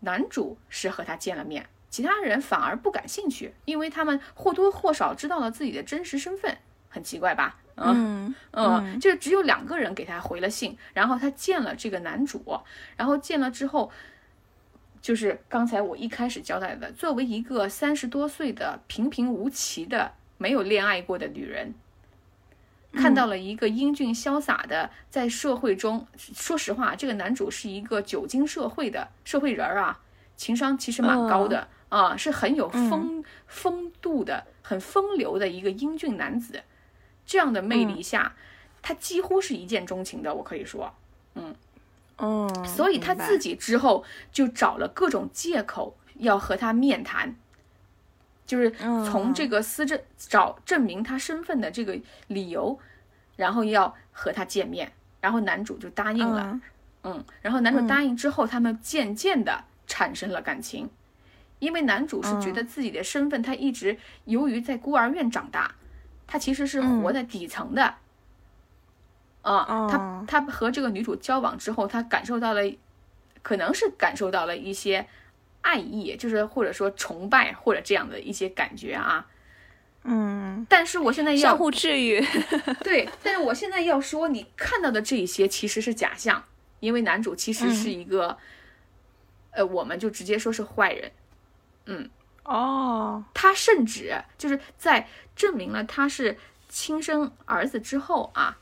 [0.00, 6.56] 男主是和他见了面，其他人反而不感兴趣，因为他们或多或少知道了自己的真实身份，
[6.88, 7.58] 很奇怪吧？
[7.80, 12.42] 嗯嗯，就只有两个人给他回了信，然后他见了这个男主，
[12.96, 13.92] 然后见了之后，
[15.00, 21.74] 就是刚才我一开始交代的，作为一个三十多岁的平平无奇的没有恋爱过的女人，
[22.92, 30.00] 看到了一个英俊潇洒的在社会中，说实话，这个男主是一个久经社会的社会人儿啊，
[30.36, 36.62] 情商其实蛮高的、啊，是很有风、风度的、很风流的一个英俊男子。
[37.26, 38.34] 这样的魅力下，
[38.80, 40.94] 他几乎是一见钟情的，我可以说。
[41.34, 41.54] 嗯，
[42.64, 47.36] 所以他自己之后就找了各种借口要和他面谈，
[48.44, 48.70] 就是
[49.04, 52.78] 从这个私证找证明他身份的这个理由，
[53.36, 56.42] 然后要和他见面，然后男主就答应了。
[56.52, 56.60] 嗯。
[57.04, 60.90] 嗯，然后男主答应之后，他们渐渐的产生了感情，
[61.60, 65.76] 因为男主是觉得自己的身份，他一直由于在孤儿院长大，
[66.26, 67.94] 他其实是活在底层的。
[69.42, 72.62] 啊、他哦他和这个女主交往之后，他感受到了，
[73.42, 75.06] 可能是感受到了一些
[75.62, 79.26] 爱意，就是或者说崇拜或者这样的一些感觉啊。
[80.04, 82.24] 嗯，但是我现在要相互治愈。
[82.82, 86.44] 对，但是我现在要说，你看到的这一些其实是假象，
[86.80, 88.38] 因为男主其实是一个，
[89.50, 91.10] 呃，我们就直接说是坏人。
[91.86, 92.08] 嗯
[92.44, 98.58] 哦，他甚至就是在证明了他是亲生儿子之后啊，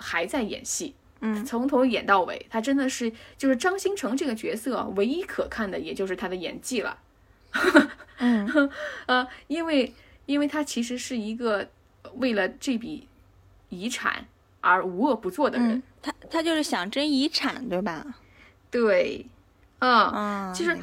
[0.00, 0.94] 还在演戏。
[1.20, 6.98] 嗯，从头演到尾，他真的是就是张新成这个角色唯一可看的，也就是他的演技了。
[8.18, 8.70] 嗯
[9.06, 9.94] 呃，因为
[10.26, 11.68] 因为他其实是一个
[12.14, 13.06] 为了这笔
[13.68, 14.24] 遗产
[14.60, 15.72] 而无恶不作的人。
[15.72, 18.06] 嗯，他他就是想争遗产，对吧？
[18.70, 19.26] 对，
[19.80, 20.76] 嗯，嗯，其实。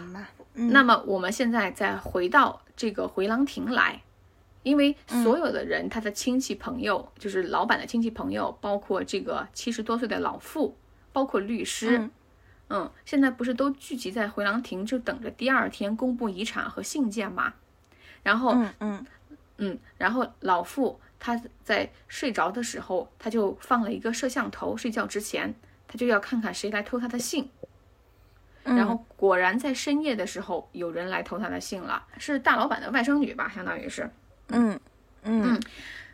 [0.59, 4.01] 嗯那么我们现在再回到这个回廊亭来，
[4.67, 10.77] 因为所有的人，他的亲戚朋友，就是老板的亲戚朋友，包括这个七十多岁的老妇，
[11.13, 12.09] 包括律师，
[12.69, 17.53] 嗯，现在不是都聚集在回廊亭，就等着第二天公布遗产和信件嘛？
[18.23, 19.05] 然后，嗯嗯
[19.59, 25.55] 嗯，然后老妇她在睡着的时候，她就放了一个摄像头，睡觉之前，
[25.87, 27.49] 她就要看看谁来偷她的信。
[28.65, 34.11] 然后果然在深夜的时候，有人来偷她的信了，是大老板的外甥女吧，相当于是。
[34.49, 34.79] 嗯
[35.23, 35.59] 嗯，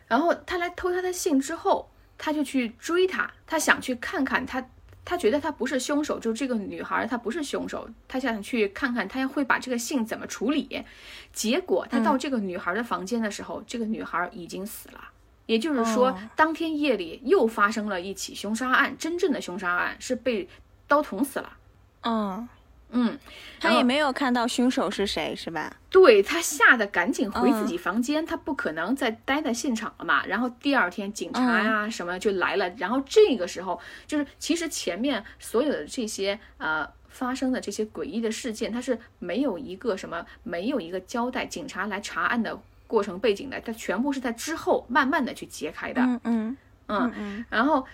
[0.08, 4.66] 然后他来偷他的信之后，他就去追他，他想去看看他，
[5.04, 10.84] 他觉得他不是凶手，就这个女孩她不是凶手，他想去看看他会把这个信怎么处理。
[11.32, 15.00] 结果他到这个女孩的房间的时候，这个女孩已经死了，
[15.46, 20.48] 也就是说，当天夜里又发生了一起凶杀案，真正的凶杀案是被
[20.88, 21.56] 刀捅死了。
[22.02, 22.48] 嗯。
[22.94, 23.18] 嗯，
[23.60, 25.76] 他也没有看到凶手是谁，是吧？
[25.90, 30.24] 对他吓得赶紧回自己房间，他不可能再待在现场了嘛。
[30.26, 46.00] 然后第二天警察呀什么就来了，然后这个时候就是其实前面所有的这些呃发生的这些诡异的事件，他是没有一个什么没有一个交代警察来查案的过程背景的，他全部是在之后慢慢的去揭开的。
[46.02, 47.86] 嗯嗯嗯嗯，然后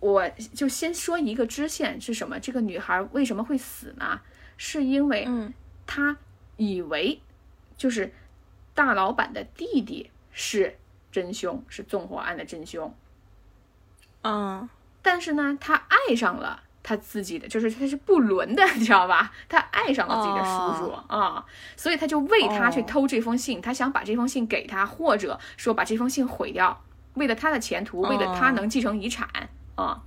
[0.00, 4.20] 我就先说一个支线是什么，这个女孩为什么会死呢？
[4.58, 5.26] 是因为，
[5.86, 6.18] 他
[6.56, 7.22] 以为
[7.78, 8.12] 就是
[8.74, 10.76] 大老板的弟弟是
[11.10, 12.94] 真凶，是纵火案的真凶。
[14.22, 14.68] 嗯，
[15.00, 19.32] 但是呢，他爱上了他自己的，就是他是不伦的，你知道吧？
[19.48, 26.82] 他爱上了自己的叔叔啊，所以他就为他去偷这封信，他想把这封信给他，或者说把这封信毁掉，
[27.14, 29.28] 为了他的前途，为了他能继承遗产
[29.76, 30.02] 啊。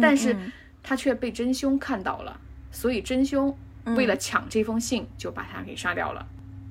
[0.00, 0.34] 但是
[0.82, 2.40] 他却被真凶看到了，
[2.70, 3.58] 所以真凶。
[3.84, 6.26] 为了抢这封信，就把他给杀掉了。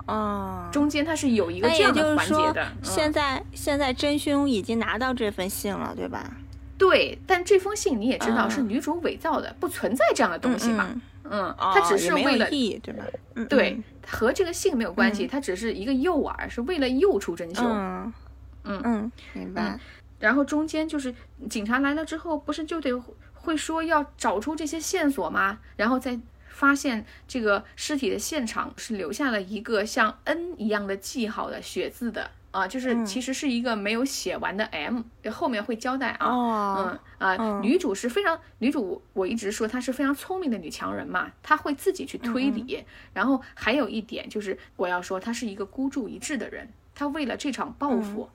[0.08, 2.68] 哦，中间他是有一个这样的环节的。
[2.82, 6.32] 现在现在真凶已经拿到这封信了，对吧？
[6.78, 10.90] 对，但这封信你也知道是女主伪造的，不存在这样的东西嘛。
[11.24, 13.06] 嗯，他只是为了对吧？
[13.48, 17.64] 对，和这个信没有关系，它只是一个诱饵，是为了诱出真凶。
[17.64, 19.80] 嗯嗯，明白。
[20.20, 21.14] 然后中间就是
[21.48, 22.92] 警察来了之后，不是就得
[23.34, 25.60] 会说要找出这些线索吗？
[25.76, 26.20] 然后再。
[26.62, 36.76] 发现这个尸体的现场是留下了一个像 N 一样的记号的血字的啊，就是其实是一个没有写完的 M，后面会交代啊。
[36.78, 42.86] 嗯啊，女主是非常女主，我一直说她是非常聪明的女强人嘛，她会自己去推理。
[43.12, 48.30] 然后还有一点就是我要说，她是一个孤注一掷的人，她为了这场报复，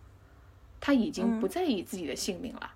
[0.80, 2.72] 她已经不在意自己的性命了。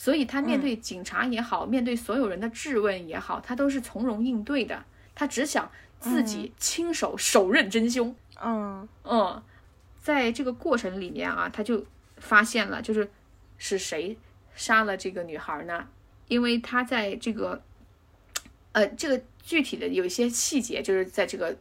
[0.00, 4.84] 所以他面对警察也好，面对所有人的质问也好，他都是从容应对的。
[5.12, 8.14] 他只想自己亲手手刃真凶。
[8.40, 9.42] 嗯嗯，
[10.00, 11.84] 在这个过程里面啊，他就
[12.18, 13.10] 发现了，就是
[13.56, 14.16] 是谁
[14.54, 15.88] 杀了这个女孩呢？
[16.28, 17.60] 因为他在这个，
[18.70, 21.56] 呃，这个具体的有一些细节，就是在这个。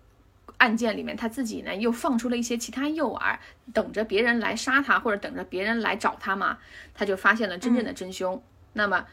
[0.58, 3.38] 案件里面，他自己呢又放出了一些其他诱饵，
[3.74, 6.58] 等着别人来杀他，或者等着别人来找他嘛。
[6.94, 8.42] 他就发现了真正的真凶。
[8.74, 9.06] 那么，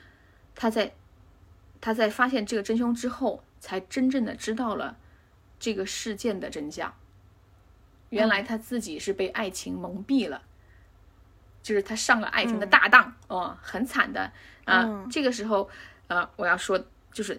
[0.54, 0.94] 他在
[1.80, 4.96] 他在发现这个真凶之后，才真正的知道了
[5.58, 6.94] 这个事件的真相。
[8.08, 10.42] 原来他自己是被爱情蒙蔽了，
[11.62, 14.32] 就是他上了爱情的大当，哦，很惨的
[14.64, 15.06] 啊。
[15.10, 15.68] 这个时候，
[16.06, 17.38] 呃，我要说就是。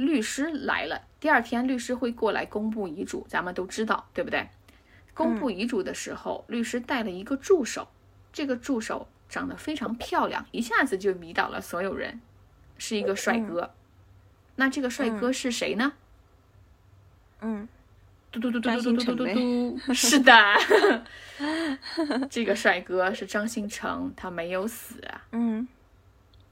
[0.00, 4.48] 律师来了，第二天律师会过来公布遗嘱，咱们都知道，对不对？
[5.12, 7.86] 公布遗嘱的时候，律师带了一个助手，
[8.32, 12.20] 这个助手长得非常漂亮，一下子就迷倒了所有人，
[12.78, 13.74] 是一个帅哥。
[14.56, 15.92] 那这个帅哥是谁呢？
[17.42, 17.68] 嗯，
[18.32, 20.32] 嘟嘟嘟嘟嘟嘟嘟嘟嘟，是的，
[22.30, 24.94] 这个帅哥是张新成，他没有死。
[25.32, 25.68] 嗯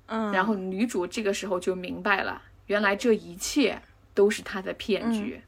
[0.07, 2.43] 嗯，然后女主这个时候就明白了。
[2.69, 3.83] 原来这一切
[4.15, 5.43] 都是他的骗局，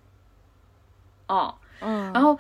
[1.29, 2.39] 哦，嗯，然后，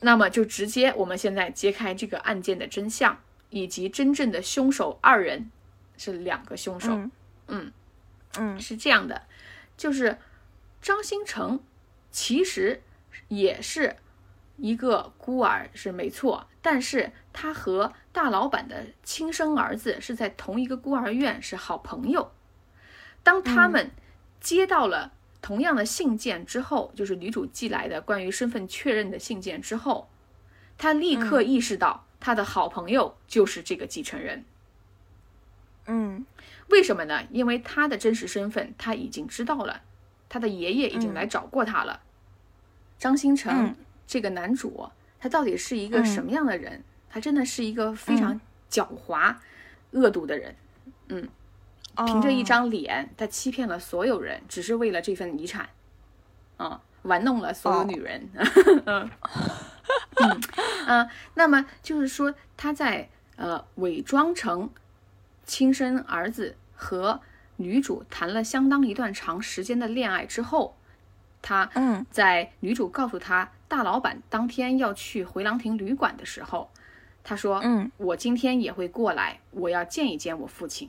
[0.00, 3.18] 那么就直接我们现在揭开这个案件的真相，
[3.50, 5.50] 以及真正的凶手二人
[5.96, 7.08] 是两个凶手，
[7.48, 7.72] 嗯，
[8.38, 9.22] 嗯，是这样的，
[9.76, 10.18] 就是
[10.80, 11.60] 张新成
[12.10, 12.82] 其实
[13.28, 13.96] 也是
[14.56, 22.32] 一个孤儿是没错，但是他和大老板的亲生儿子是在同一个孤儿院是好朋友。
[23.22, 23.90] 当他们
[24.40, 30.08] 接到了同样的信件之后，就是女主寄来的关于身份确认的信件之后，
[30.78, 34.44] 他立刻意识到他的好朋友就是这个继承人。
[35.86, 36.24] 嗯，
[36.68, 37.22] 为什么呢？
[37.30, 39.82] 因为他的真实身份他已经知道了，
[40.28, 42.00] 他的爷爷已经来找过他了。
[42.98, 43.74] 张新成
[44.06, 46.84] 这个男主，他到底是一个什么样的人？
[47.10, 49.34] 他真的是一个非常狡猾、
[49.90, 50.54] 恶毒的人。
[51.08, 51.28] 嗯，
[51.96, 55.68] 凭着一张脸，他欺骗了所有人，只是为了这份遗产。
[56.56, 58.28] 啊，玩弄了所有女人。
[58.86, 59.10] 嗯
[60.86, 64.70] 嗯，那么就是说，他在呃伪装成
[65.44, 67.20] 亲生儿子和
[67.56, 70.76] 女主谈了相当一段长时间的恋爱之后，
[71.40, 76.70] 他嗯在女主告诉他大老板当天要去回廊亭旅馆的时候，
[77.24, 80.88] 他说：“嗯，我今天也会过来，我要见一见我父亲。”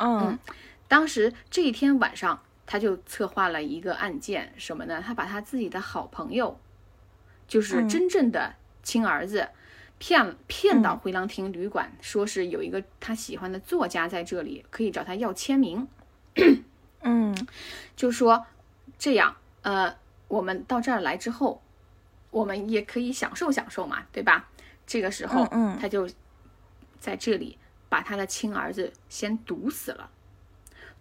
[0.00, 0.38] 嗯
[0.88, 5.00] 当时这一天晚上，他就策划了一个案件，什么呢？
[5.00, 6.58] 他把他自己的好朋友，
[7.46, 9.48] 就是真正的亲儿子，
[9.98, 15.86] 骗骗到回廊亭旅馆，说是有一个他喜欢的作家在这里，可以找他要签名。
[17.02, 17.34] 嗯
[17.94, 18.46] 就说
[18.98, 19.94] 这样，呃，
[20.26, 21.62] 我们到这儿来之后，
[22.30, 24.48] 我们也可以享受享受嘛，对吧？
[24.86, 26.08] 这个时候，嗯嗯他就
[26.98, 27.58] 在这里
[27.90, 30.10] 把他的亲儿子先毒死了。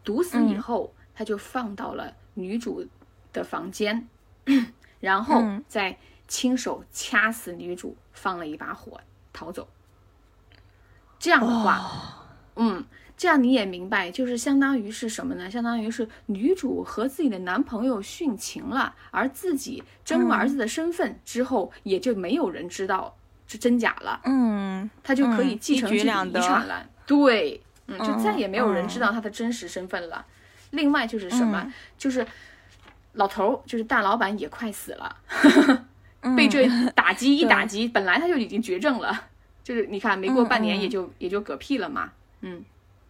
[0.03, 2.85] 毒死以后，他就放到了女主
[3.31, 4.09] 的房间，
[4.99, 8.99] 然后嗯再亲手掐死女主，放了一把火
[9.31, 9.67] 逃走。
[11.19, 12.85] 这样的话，嗯，
[13.17, 15.51] 这样你也明白，就是相当于是什么呢？
[15.51, 23.17] 相当于是女主和自己的男朋友殉情了，而自己争儿子的身份之后，也就没有人知道
[23.49, 26.85] 是真假了，嗯他就可以嗯继承这个遗产了。
[27.05, 30.25] 对，嗯，就嗯再也没有人嗯知道他的真实身份了。
[30.69, 31.61] 另外就是什么？
[31.65, 32.25] 嗯就是
[33.13, 35.17] 老头儿，就是大老板也快死了，
[36.21, 39.25] 嗯被这 打击一打击，本来他就已经绝症了，
[39.63, 42.63] 就是你看没过半年也就、也就嗝屁了嘛，嗯。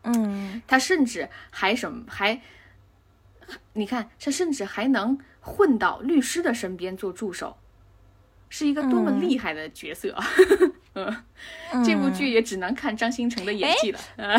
[0.05, 2.39] 嗯他甚至还什么还，
[3.73, 7.57] 你看他甚至还能混到律师的身边做助手，
[8.49, 10.13] 是一个多么嗯厉害的角色。
[10.95, 11.15] 嗯，
[11.85, 13.99] 这部剧也只能看张新成的演技了。
[14.17, 14.35] 呃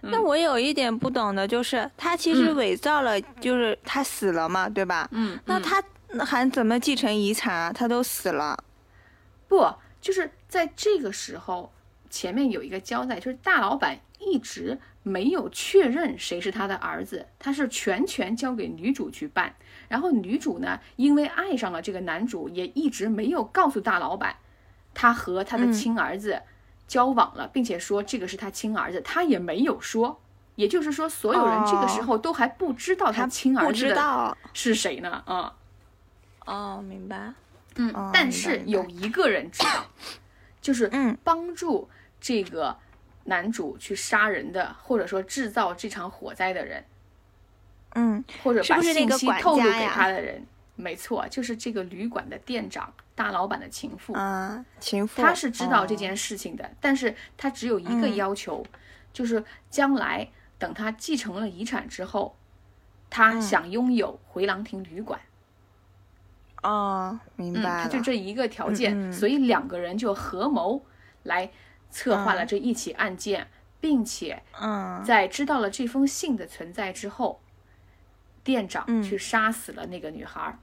[0.00, 5.08] 那我有一点不懂的就是，他其实嗯伪造了，就是他死了嘛，对吧？
[5.12, 5.80] 嗯，嗯那他
[6.24, 7.72] 还怎么继承遗产啊？
[7.72, 8.64] 他都死了。
[9.46, 11.72] 不就是在这个时候，
[12.10, 19.54] 前面有一个交代，就是大老板一直没有确认谁是他的儿子，他是全权交给女主去办。
[19.92, 24.36] 然后女主呢，因为爱上了这个男主，也一直没有告诉大老板，
[24.94, 26.40] 她和她的嗯亲儿子
[26.88, 30.18] 交往了，并且说这个是她亲儿子，她也没有说。
[30.54, 34.36] 也就是说，所有人这个时候都还不知道他亲儿子的。
[34.54, 35.22] 是谁呢？
[35.26, 35.54] 啊、
[36.46, 37.34] 哦，明白。
[37.76, 39.84] 嗯，哦但是有一个人知道，
[40.62, 41.88] 就是嗯帮助
[42.18, 42.74] 这个
[43.24, 46.82] 男主去杀人的，或者说制造这场火灾的人，
[47.94, 50.46] 嗯或者把信息个透露给他的人。
[50.74, 54.14] 没错，就是这个旅馆的店长，大老板的情妇。
[54.14, 55.20] 啊，情妇。
[55.22, 58.64] 他是知道这哦件事情的，但是他只有一个嗯要求，
[59.12, 60.28] 就是将来
[60.58, 62.34] 等他继承了遗产之后，
[63.10, 65.20] 他嗯想拥有回廊亭旅馆。
[66.62, 70.82] 哦，明嗯，白就这一个条件，所以两个人就合谋
[71.24, 71.50] 来
[71.90, 73.46] 策划了嗯这一起案件，
[73.78, 77.41] 并且嗯在知道了这封信的存在之后，
[78.44, 80.58] 店长嗯去杀死了那个女孩儿。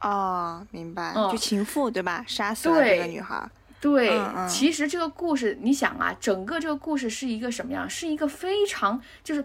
[0.00, 1.12] 哦，明白。
[1.14, 2.24] 嗯就情妇对吧？
[2.26, 3.48] 杀死了这个女孩。
[3.80, 7.88] 对，嗯嗯其实这个故事，你想啊，整个这个故事是一个什么样？
[7.90, 9.44] 是一个非常就是，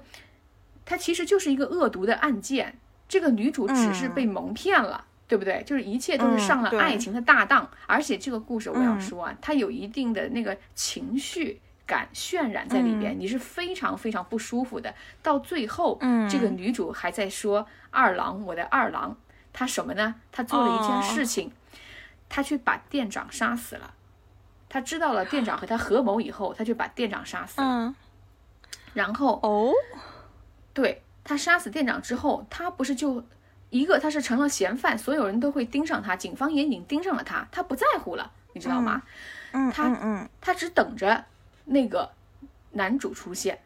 [0.85, 2.77] 它其实就是一个恶毒的案件。
[3.07, 5.63] 这个女主只是被蒙骗了，对不对？
[5.65, 7.69] 就是一切都是上了爱情的大当。
[7.85, 14.93] 而且这个故事我要嗯说啊，它有一定的那个情绪感渲染在里边，嗯你是非常非常不舒服的。
[15.23, 19.17] 到最后，嗯这个女主还在说：“二郎，我的二郎。”
[19.53, 20.13] 她什么呢？
[20.31, 21.51] 她做了一件哦事情，
[22.29, 23.93] 她去把店长杀死了。
[24.69, 27.67] 他知道了店长和他合谋以后，他就把店长杀死了。
[27.67, 27.95] 嗯
[28.93, 29.71] 然后，哦
[30.73, 33.23] 对他杀死店长之后，他不是就
[33.69, 39.01] 一个他是成了嫌犯，所有人都会盯上他，警方也已经盯上了他，他不在乎了，你知道吗？
[39.53, 41.23] 嗯她嗯嗯他只等着
[41.67, 42.11] 那个
[42.71, 43.59] 男主出现，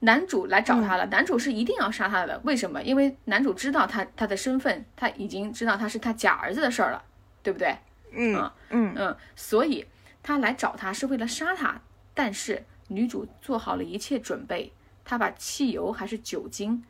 [0.00, 1.06] 男主来找他了。
[1.06, 2.82] 男主是一定要杀他的，为什么？
[2.82, 7.04] 因为男主知道他他的身份，他已经知道他是他假儿子的事儿了，
[7.42, 7.76] 对不对？
[8.12, 9.86] 嗯啊嗯嗯，所以
[10.22, 11.80] 他来找他是为了杀他，
[12.14, 14.72] 但是女主做好了一切准备，
[15.04, 16.82] 她把汽油还是酒精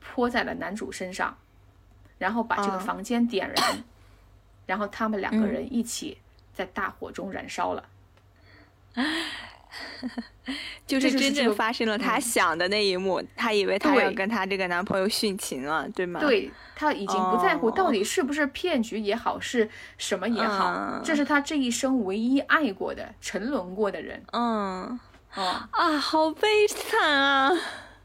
[0.00, 1.36] 泼在了男主身上，
[2.18, 3.84] 然后把这个啊房间点燃，
[4.66, 6.18] 然后他们两个嗯人一起
[6.52, 7.88] 在大火中燃烧了。
[10.86, 19.68] 就是真正发生了他嗯想的那一幕，他以为他要跟他这个男朋友殉情了，对吗？，对他已经不在乎哦到底是不是骗局也好，是
[19.98, 24.22] 什么也好，嗯这是他这一生唯一爱过的、沉沦过的人。
[24.32, 24.98] 嗯
[25.36, 27.52] 嗯啊，好悲惨啊！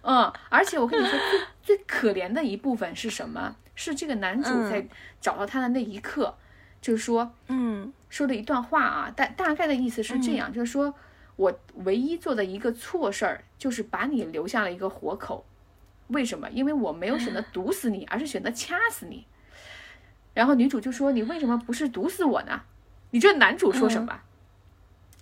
[0.02, 1.18] 嗯，而且我跟你说，
[1.64, 3.56] 最 最可怜的一部分是什么？
[3.76, 4.86] 是这个男主嗯在
[5.22, 6.36] 找到他的那一刻，
[6.82, 10.94] 就是说嗯说的一段话啊，大大概的意思是这样，就是说
[11.36, 15.46] 我唯一做的一个错事儿，就是把你留下了一个活口。
[16.08, 16.50] 为什么？
[16.50, 19.26] 因为我没有选择毒死你，而是选择掐死你。
[20.34, 22.64] 然后女主就说：“你为什么不是毒死我呢？”
[23.12, 24.22] 你知道男主说什么？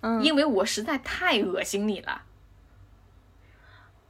[0.00, 2.22] 嗯因为我实在太恶心你了。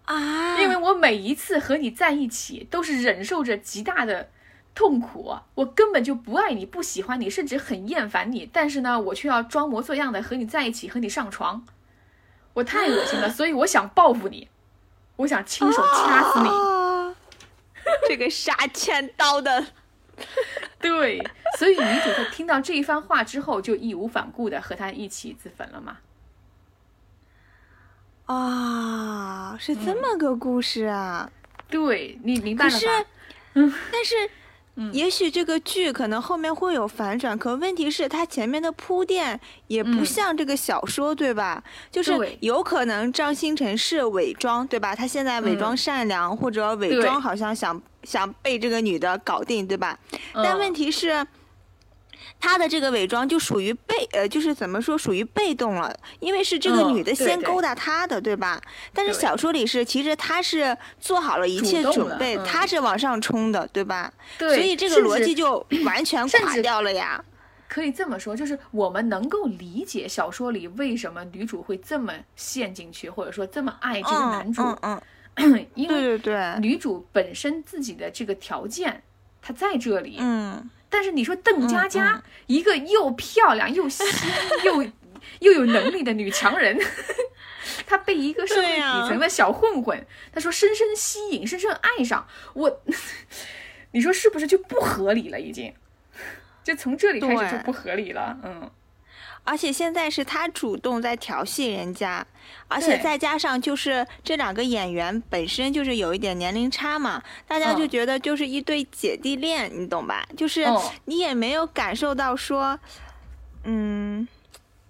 [0.04, 4.30] 啊，因为我每一次和你在一起，都是忍受着极大的
[4.74, 8.48] 痛苦，我根本就不爱你，不喜欢你，甚至很厌烦你。
[8.52, 11.64] 但是呢，我却要装模作样的和你在一起，和你上床，
[12.54, 14.48] 我太恶心了， 所以我想报复你，
[15.16, 16.48] 我想亲手掐死你。
[16.48, 17.16] 啊
[18.06, 19.66] 这个杀千刀的，
[20.78, 21.18] 对，
[21.58, 25.98] 所以女主在听到这一番话之后，就义无反顾的和他一起自焚了嘛。
[28.26, 31.32] 啊，是这么个故事啊！
[31.68, 33.08] 对你明白可是了吧？，
[33.90, 34.30] 但是，
[34.92, 41.62] 也许这个剧可能后面会有反转，可问题是它前面的铺垫也不嗯像这个小说，对吧？
[41.90, 44.94] 就是有可能张新成是伪装，对吧？
[44.94, 49.98] 他现在伪装嗯善良，或者伪装好像想想被这个女的搞定，对吧？
[50.34, 51.26] 但嗯问题是。
[52.38, 58.60] 他的这个伪装就属于被呃，就是怎么说，属于被动了，因为是这个嗯女的先勾搭他的，对吧？
[58.94, 64.12] 但是小说里是，其实他是做好了一切准备，嗯他是往上冲的，对吧？
[64.38, 67.22] 对，所以这个逻辑就 完全垮掉了呀。
[67.68, 75.00] 可以这么说，就是我们能够理解小说里为什么女主会这么陷进去，或者说这么爱这个男主，嗯
[75.36, 79.02] 嗯， 因为对对对，女主本身自己的这个条件，
[79.40, 80.16] 她在这里。
[80.18, 84.04] 嗯但是你说邓家嗯佳、嗯一个又漂亮又仙
[84.66, 84.82] 又
[85.38, 86.76] 又有能力的女强人，
[87.86, 92.82] 她被一个社会底层的小混混，她说深深吸引，深深爱上我，
[93.92, 95.38] 你说是不是就不合理了？
[95.40, 95.72] 已经，
[96.64, 98.36] 就从这里开始就不合理了。
[98.42, 98.68] 嗯，
[99.50, 102.24] 而且现在是他主动在调戏人家，
[102.68, 110.24] 而且再加上就是这两个演员本身就是有一点年龄差嘛，大家就嗯觉得就是一对姐弟恋，你懂吧？
[110.36, 112.78] 就是哦你也没有感受到说，
[113.64, 114.28] 嗯，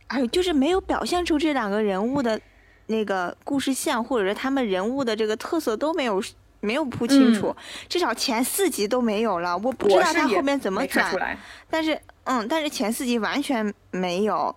[0.09, 2.39] 哎呦，就是没有表现出这两个人物的
[2.89, 6.23] 那个故事线，或者是他们人物的这个特色都没有。
[6.63, 7.57] 没有铺清楚，
[7.89, 9.57] 至少前四集都没有了。
[9.57, 11.35] 我不知道他后面怎么转。
[11.71, 14.55] 但是，嗯，但是前四集完全没有，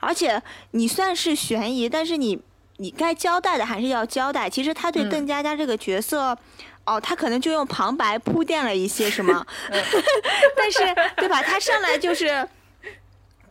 [0.00, 0.40] 而且
[0.72, 2.40] 你算是悬疑，但是你
[2.78, 4.48] 你该交代的还是要交代。
[4.48, 6.36] 其实他对嗯邓家佳这个角色，
[6.84, 9.82] 哦，他可能就用旁白铺垫了一些什么， 嗯
[10.56, 10.78] 但是
[11.16, 11.42] 对吧？
[11.42, 12.46] 他上来就是。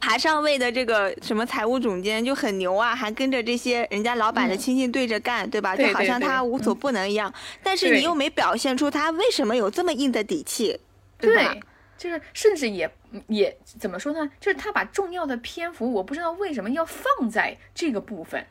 [0.05, 5.77] 爬上位的这个什么财务总监就很牛啊，还跟着这些人家老板的嗯亲戚对着干，对吧？
[5.77, 7.33] 就好像他无所嗯不能一样。
[7.63, 10.77] 但是你又没表现出他为什么有这么硬的底气，
[11.17, 11.55] 对吧？
[12.03, 12.91] 对，就是甚至也
[13.27, 14.29] 也怎么说呢？
[14.39, 18.45] 就是他把重要的篇幅，我不知道为什么要放在这个部分。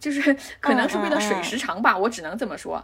[0.00, 2.80] 就是可能是为了水时长吧，我只能这么说，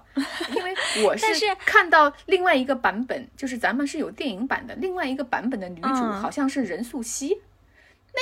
[0.52, 7.38] 因为我 但是看到另外一个版本，就是咱们是有电影版的，另外一个版本的女主嗯好像是任素汐，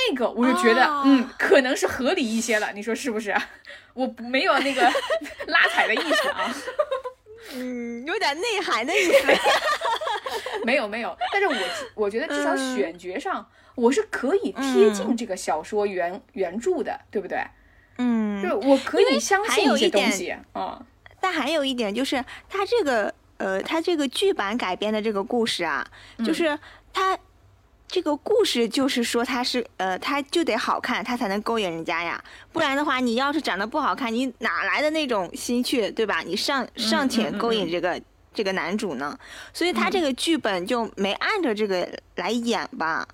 [0.09, 3.35] 那个我就觉得，哦嗯，可能是合理一些了，你说是不是？
[3.95, 4.81] 我没有那个
[5.47, 6.55] 拉踩的意思啊，
[7.55, 9.27] 嗯，有点内涵的意思。
[10.65, 11.55] 没有没有，但是我
[11.95, 13.45] 我觉得至少嗯选角上，
[13.75, 17.43] 我是可以贴近这个小说原、原著的，对不对？
[17.97, 20.83] 嗯就我可以相信一些东西啊。
[21.19, 25.85] 但还有一点就是，它这个呃，它这个剧版改编的这个故事啊，
[26.17, 26.57] 嗯就是
[26.91, 27.17] 它
[27.87, 32.21] 这个故事就是说它是呃，它就得好看，它才能勾引人家呀。
[32.51, 36.21] 不然的话，你要是长得不好看，你哪来的那种心去，对吧？
[36.25, 38.01] 你上尚且嗯嗯勾引嗯这个。
[38.33, 39.17] 这个男主呢，
[39.53, 43.07] 所以他嗯这个剧本就没按着这个来演吧？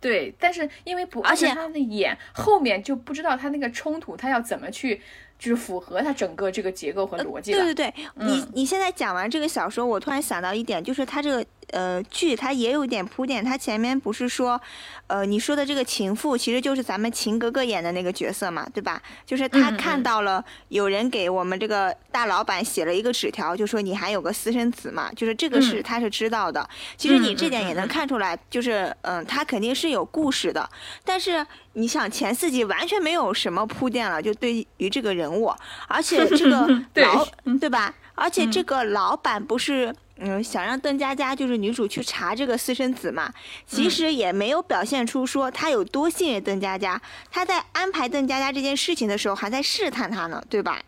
[0.00, 5.00] 对，但是因为不而且他的演，后面就不知道他那个冲突，他要怎么去，
[5.38, 7.64] 就是符合他整个这个结构和逻辑了。
[7.64, 14.60] 对对对，你嗯你现在讲完这个小说，我突然想到一点，就是他这个呃剧它也有点铺垫，它前面不是说，
[15.06, 19.02] 呃你说的这个情妇其实就是咱们秦格格演的那个角色嘛，对吧？
[19.26, 26.68] 就是他看到了有人给我们这个大老板写了一个纸条，就说你还有个私生子嘛，就是这个是他是知道的。
[26.96, 30.68] 其实你这点也能看出来，就是嗯他肯定是有故事的，
[31.04, 31.46] 但是。
[31.74, 35.54] 你想前四集完全没有什么铺垫了，就对于这个人物，
[35.86, 36.66] 而且这个
[37.00, 37.24] 老
[37.60, 37.94] 对吧？
[38.16, 43.32] 而且这个老板不是嗯想让邓家佳就是女主去查这个私生子嘛？
[43.66, 47.00] 其实也没有表现出说他有多信任邓家佳，
[47.30, 50.82] 他在安排邓家佳这件事情的时候还在试探她呢，对吧？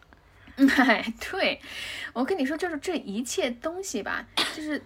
[0.76, 1.61] 哎， 对，
[2.12, 4.24] 我跟你说，就是这一切东西吧，
[4.55, 4.83] 就是。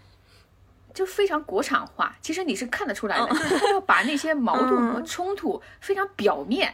[0.95, 6.72] 就非常国产化，其实你是看得出来的，就是他要把那些矛盾和冲突非常表面，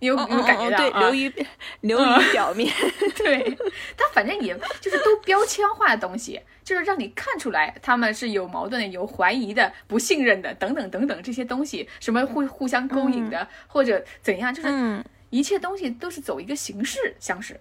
[0.00, 1.00] 有有感觉到啊？
[1.00, 1.32] 流于
[1.80, 2.72] 流于表面，
[3.16, 3.56] 对。
[3.96, 17.60] 他反正也就是都标签化的东西，就是让你看出来他们是有矛盾的、有怀疑的、不信任的等等等等这些东西，什么互互相勾引的或者怎样，就是一切东西都是走一个形式，像是，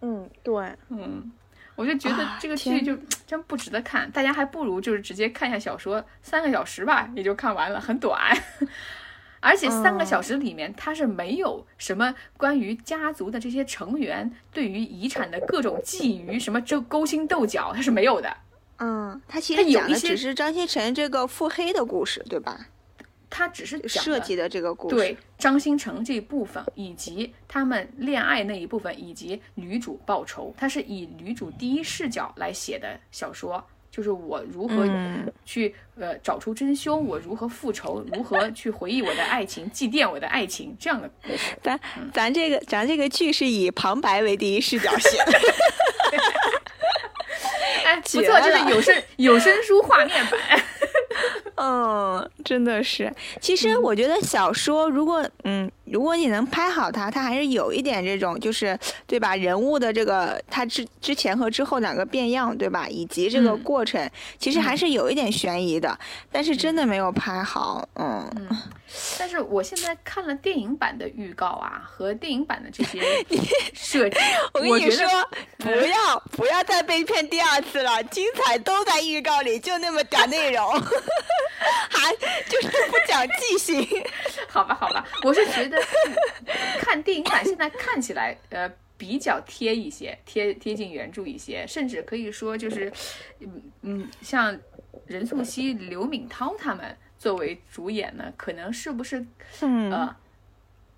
[0.00, 1.32] 嗯，对，嗯。
[1.76, 2.96] 我就觉得这个剧就
[3.26, 8.32] 真不值得看，大家还不如就是直接看一下小说，三个小时吧，也就看完了，很短。
[9.44, 18.34] 而且三个小时里面，他是没有什么关于家族的这些成员对于遗产的各种觊觎，什么这勾心斗角，他是没有的。
[18.78, 22.66] 嗯，他其实讲的只是张新成这个腹黑的故事，对吧？
[23.28, 33.62] 他只是设计的这个故事，对张新成这一部分，以及他们恋爱那一部分，以及女主报仇，他是以女主第一视角来写的小说，
[33.94, 34.84] 就是我如何
[35.44, 41.56] 去呃找出真凶，我如何复仇，如何去回忆我的爱情，祭奠我的爱情这样的故事。
[41.62, 41.78] 咱
[42.12, 45.38] 咱这个咱这个剧是以旁白为第一视角写的，
[47.84, 50.40] 哎， 不错，就是有声有声书画面版。
[51.56, 53.14] 嗯，真的是。
[53.40, 59.36] 其实我觉得小说，如果嗯，如果你能拍好它，它还是有一点这种，就是对吧？
[59.36, 62.88] 人物的这个它之之前和之后两个变样，对吧？
[62.88, 65.98] 以及这个过程，其实还是有一点悬疑的。
[66.32, 68.28] 但是真的没有拍好，嗯。
[69.18, 73.00] 但是我现在看了电影版的预告啊，和电影版的这些
[73.74, 74.16] 设计，
[74.52, 75.04] 我跟你说，
[75.58, 80.70] 不要不要再被骗第二次了，精彩都在预告里，就那么点内容，
[81.90, 82.12] 还
[82.48, 83.84] 就是不讲记性。
[84.48, 85.73] 好吧，好吧，我是觉得
[86.80, 92.92] 看电影版现在看起来呃比较贴一些，贴贴近原著一些，甚至可以说就是
[93.40, 94.58] 嗯嗯，像
[95.06, 96.96] 任素汐、刘敏涛他们。
[97.16, 99.24] 作为主演呢，可能是不是
[99.60, 100.14] 呃，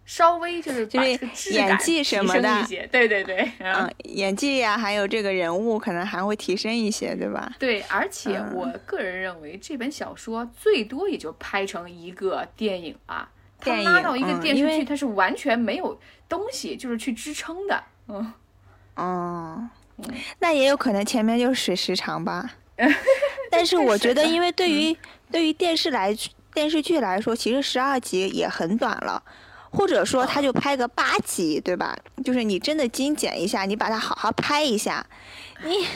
[0.05, 7.55] 稍微就是就是演技什么的，对对对，嗯，演技呀，还有这个人物可能还会提升一些，对吧？
[7.61, 13.31] 对，而且我个人认为这本小说最多也就拍成一个电影啊，
[13.67, 15.99] 他拉到一个电视剧，它是完全没有
[16.29, 18.33] 东西就是去支撑的，嗯，
[18.95, 19.69] 哦，
[20.39, 22.51] 那也有可能前面就是水时长吧。
[23.51, 24.97] 但是我觉得，因为对于
[25.31, 26.15] 对于电视来
[26.53, 29.23] 电视剧来说，其实十二集也很短了，
[29.71, 31.97] 或者说他就拍个八集，对吧？
[32.25, 35.07] 就是你真的精简一下，你把它好好拍一下，
[35.65, 35.87] 你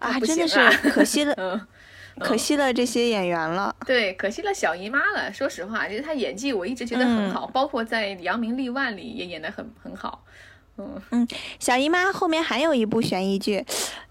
[0.00, 1.34] 啊，真的是可惜了，
[2.20, 3.74] 可惜了这些演员了。
[3.86, 5.32] 对，可惜了小姨妈了。
[5.32, 10.24] 说实话，就是她演技我一直觉得很好，包括在《扬名立万》里也演得很很好。
[10.76, 11.28] 嗯嗯，
[11.60, 13.64] 小姨妈后面还有一部悬疑剧，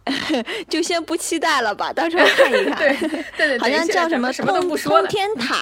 [0.70, 2.78] 就先不期待了吧，到时候看一看。
[2.80, 5.56] 对对对， 好像叫什么《通通天塔》，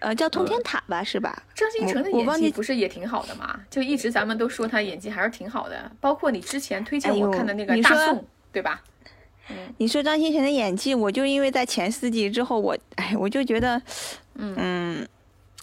[0.00, 1.44] 呃，叫《通天塔》吧，是吧？
[1.54, 3.60] 张新成的演技不是也挺好的吗？
[3.70, 8.18] 就一直咱们都说他演技还是挺好的，包括你之前推荐我看的那个《大宋》，
[8.50, 8.82] 对吧？
[9.50, 13.80] 嗯，你说张新成的演技，我就因为在前四集之后，我哎，我就觉得，
[14.34, 15.06] 嗯。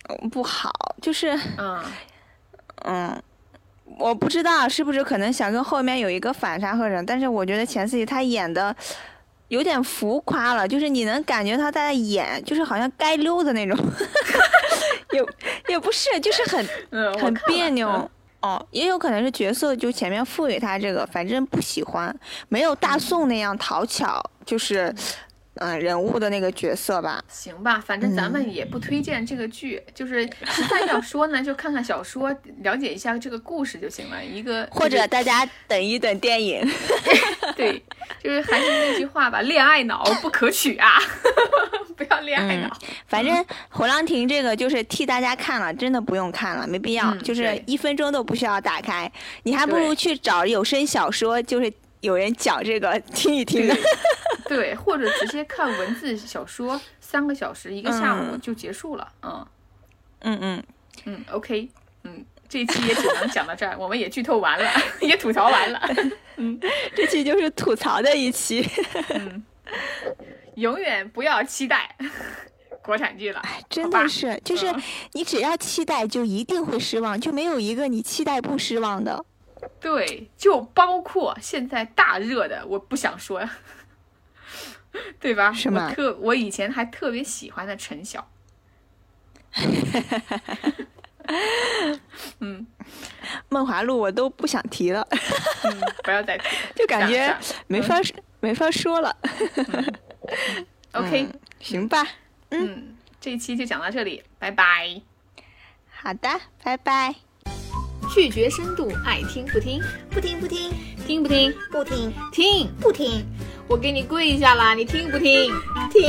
[0.10, 0.72] 嗯，不好，
[1.02, 1.84] 就是嗯。
[2.86, 3.24] 嗯。
[4.00, 8.76] 我不知道是不是可能想跟后面有一个反差和人，但是我觉得前四集他演的
[9.50, 13.78] 有点浮夸了，就是你能感觉他在演，就是好像该溜的那种，
[15.14, 15.24] 也
[15.68, 16.68] 也不是，就是很
[17.22, 18.10] 很别扭
[18.44, 22.14] 哦，也有可能是角色就前面赋予他这个，反正不喜欢，
[22.50, 24.94] 没有大宋那样讨巧，就是。
[25.56, 34.24] 嗯，人物的那个角色吧，行吧，反正咱们也不推荐这个剧，就是实在要说呢，就看看小说，了解一下这个故事就行了。
[34.26, 36.68] 一个 或者大家等一等电影，
[37.56, 37.82] 对，
[38.24, 40.98] 就是还是那句话吧，恋爱脑不可取啊，
[41.96, 42.76] 不要恋爱脑。
[43.06, 43.36] 反正
[43.70, 49.12] 《火浪亭》这个就是替大家看了，真的不用看了，没必要，就是一分钟都不需要打开，
[49.44, 51.72] 你还不如去找有声小说，就是
[52.04, 53.68] 有人讲这个 听一听。
[54.46, 59.08] 对，或者直接看文字小说，三个小时一个下午就结束了。
[59.22, 59.48] 嗯
[60.20, 60.64] 嗯嗯
[61.06, 61.70] 嗯，OK，
[62.04, 64.70] 嗯，这一期也只能讲到这儿，我们也剧透完了，
[65.02, 65.82] 也吐槽完了。
[66.36, 66.60] 嗯，
[66.94, 68.68] 这期就是吐槽的一期。
[69.10, 69.44] 嗯，
[70.56, 71.96] 永远不要期待
[72.84, 73.42] 国产剧了。
[73.70, 74.74] 真的是，就是
[75.14, 79.26] 你只要期待，就一定会失望，就没有一个你期待不失望的。
[79.80, 83.48] 对，就包括现在大热的，我不想说，
[85.20, 85.52] 对吧？
[85.54, 85.88] 什么？
[85.90, 88.30] 我特我以前还特别喜欢的陈晓。
[92.40, 92.66] 嗯，
[93.50, 95.08] 梦华录我都不想提了，
[95.64, 96.46] 嗯，不要再提，
[96.76, 97.36] 就感觉
[97.68, 97.96] 没法
[98.40, 99.16] 没法说了。
[100.94, 101.28] OK，
[101.60, 102.06] 行吧，
[102.50, 105.02] 嗯，这一期就讲到这里，拜拜。
[105.90, 106.30] 好的，
[106.64, 107.16] 拜拜。
[108.14, 110.72] 拒绝深度，爱听不听，不听不听，
[111.08, 113.26] 听不听，不听，听不听。
[113.68, 115.52] 我给你跪下了，你听不听？
[115.92, 116.04] 听。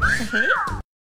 [0.00, 0.89] 嘿嘿。